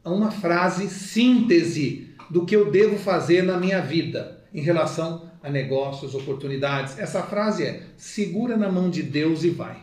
a 0.03 0.11
uma 0.11 0.31
frase 0.31 0.89
síntese 0.89 2.09
do 2.29 2.45
que 2.45 2.55
eu 2.55 2.71
devo 2.71 2.97
fazer 2.97 3.43
na 3.43 3.57
minha 3.57 3.81
vida 3.81 4.43
em 4.53 4.61
relação 4.61 5.29
a 5.41 5.49
negócios, 5.49 6.15
oportunidades. 6.15 6.97
Essa 6.97 7.21
frase 7.23 7.63
é: 7.63 7.83
segura 7.97 8.57
na 8.57 8.71
mão 8.71 8.89
de 8.89 9.03
Deus 9.03 9.43
e 9.43 9.49
vai. 9.49 9.77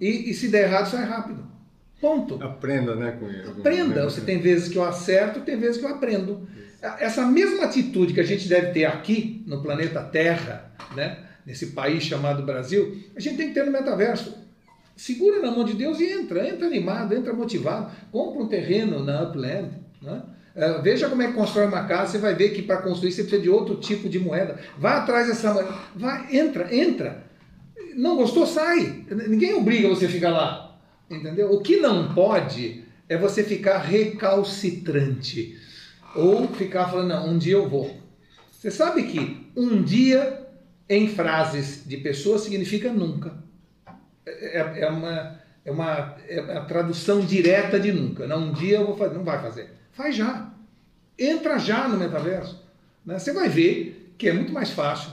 E, 0.00 0.30
e 0.30 0.34
se 0.34 0.48
der 0.48 0.64
errado, 0.64 0.90
sai 0.90 1.04
rápido. 1.04 1.44
Ponto. 2.00 2.42
Aprenda, 2.42 2.94
né? 2.94 3.12
Com 3.12 3.60
Aprenda. 3.60 4.04
Você 4.04 4.20
tem 4.20 4.38
vezes 4.38 4.68
que 4.68 4.76
eu 4.76 4.84
acerto, 4.84 5.40
tem 5.40 5.58
vezes 5.58 5.78
que 5.78 5.86
eu 5.86 5.90
aprendo. 5.90 6.46
Essa 6.98 7.24
mesma 7.24 7.64
atitude 7.64 8.12
que 8.12 8.20
a 8.20 8.24
gente 8.24 8.46
deve 8.46 8.72
ter 8.72 8.84
aqui 8.84 9.42
no 9.46 9.62
planeta 9.62 10.02
Terra, 10.02 10.70
né? 10.94 11.18
nesse 11.46 11.68
país 11.68 12.02
chamado 12.02 12.42
Brasil, 12.42 13.02
a 13.14 13.20
gente 13.20 13.36
tem 13.36 13.48
que 13.48 13.54
ter 13.54 13.64
no 13.64 13.72
metaverso. 13.72 14.43
Segura 14.96 15.40
na 15.40 15.50
mão 15.50 15.64
de 15.64 15.74
Deus 15.74 15.98
e 15.98 16.04
entra, 16.04 16.48
entra 16.48 16.66
animado, 16.66 17.14
entra 17.14 17.32
motivado, 17.32 17.90
compra 18.12 18.42
um 18.42 18.48
terreno 18.48 19.02
na 19.02 19.22
Upland, 19.22 19.70
né? 20.00 20.22
Uh, 20.54 20.80
veja 20.82 21.08
como 21.08 21.20
é 21.20 21.26
que 21.26 21.32
constrói 21.32 21.66
uma 21.66 21.82
casa, 21.84 22.12
você 22.12 22.18
vai 22.18 22.32
ver 22.32 22.50
que 22.50 22.62
para 22.62 22.76
construir 22.76 23.10
você 23.10 23.22
precisa 23.22 23.42
de 23.42 23.50
outro 23.50 23.74
tipo 23.76 24.08
de 24.08 24.20
moeda. 24.20 24.56
Vai 24.78 24.98
atrás 24.98 25.26
dessa 25.26 25.52
moeda. 25.52 25.74
Vai, 25.96 26.36
entra, 26.36 26.72
entra. 26.72 27.24
Não 27.96 28.16
gostou, 28.16 28.46
sai. 28.46 29.04
Ninguém 29.26 29.54
obriga 29.54 29.88
você 29.88 30.06
a 30.06 30.08
ficar 30.08 30.30
lá. 30.30 30.78
Entendeu? 31.10 31.52
O 31.52 31.60
que 31.60 31.78
não 31.78 32.14
pode 32.14 32.84
é 33.08 33.16
você 33.16 33.42
ficar 33.42 33.78
recalcitrante. 33.78 35.58
Ou 36.14 36.46
ficar 36.48 36.88
falando, 36.88 37.08
não, 37.08 37.30
um 37.30 37.38
dia 37.38 37.54
eu 37.54 37.68
vou. 37.68 37.96
Você 38.52 38.70
sabe 38.70 39.02
que 39.02 39.50
um 39.56 39.82
dia 39.82 40.46
em 40.88 41.08
frases 41.08 41.82
de 41.84 41.96
pessoas 41.96 42.42
significa 42.42 42.92
nunca. 42.92 43.42
É, 44.26 44.58
é, 44.58 44.80
é 44.80 44.88
uma, 44.88 45.38
é, 45.64 45.70
uma, 45.70 46.16
é 46.28 46.56
a 46.56 46.60
tradução 46.64 47.20
direta 47.20 47.78
de 47.78 47.92
nunca. 47.92 48.26
Não, 48.26 48.48
um 48.48 48.52
dia 48.52 48.78
eu 48.78 48.86
vou 48.86 48.96
fazer. 48.96 49.14
Não 49.14 49.24
vai 49.24 49.40
fazer. 49.40 49.70
Faz 49.92 50.16
já. 50.16 50.50
Entra 51.18 51.58
já 51.58 51.88
no 51.88 51.96
metaverso. 51.96 52.62
Né? 53.04 53.18
Você 53.18 53.32
vai 53.32 53.48
ver 53.48 54.14
que 54.18 54.28
é 54.28 54.32
muito 54.32 54.52
mais 54.52 54.70
fácil, 54.70 55.10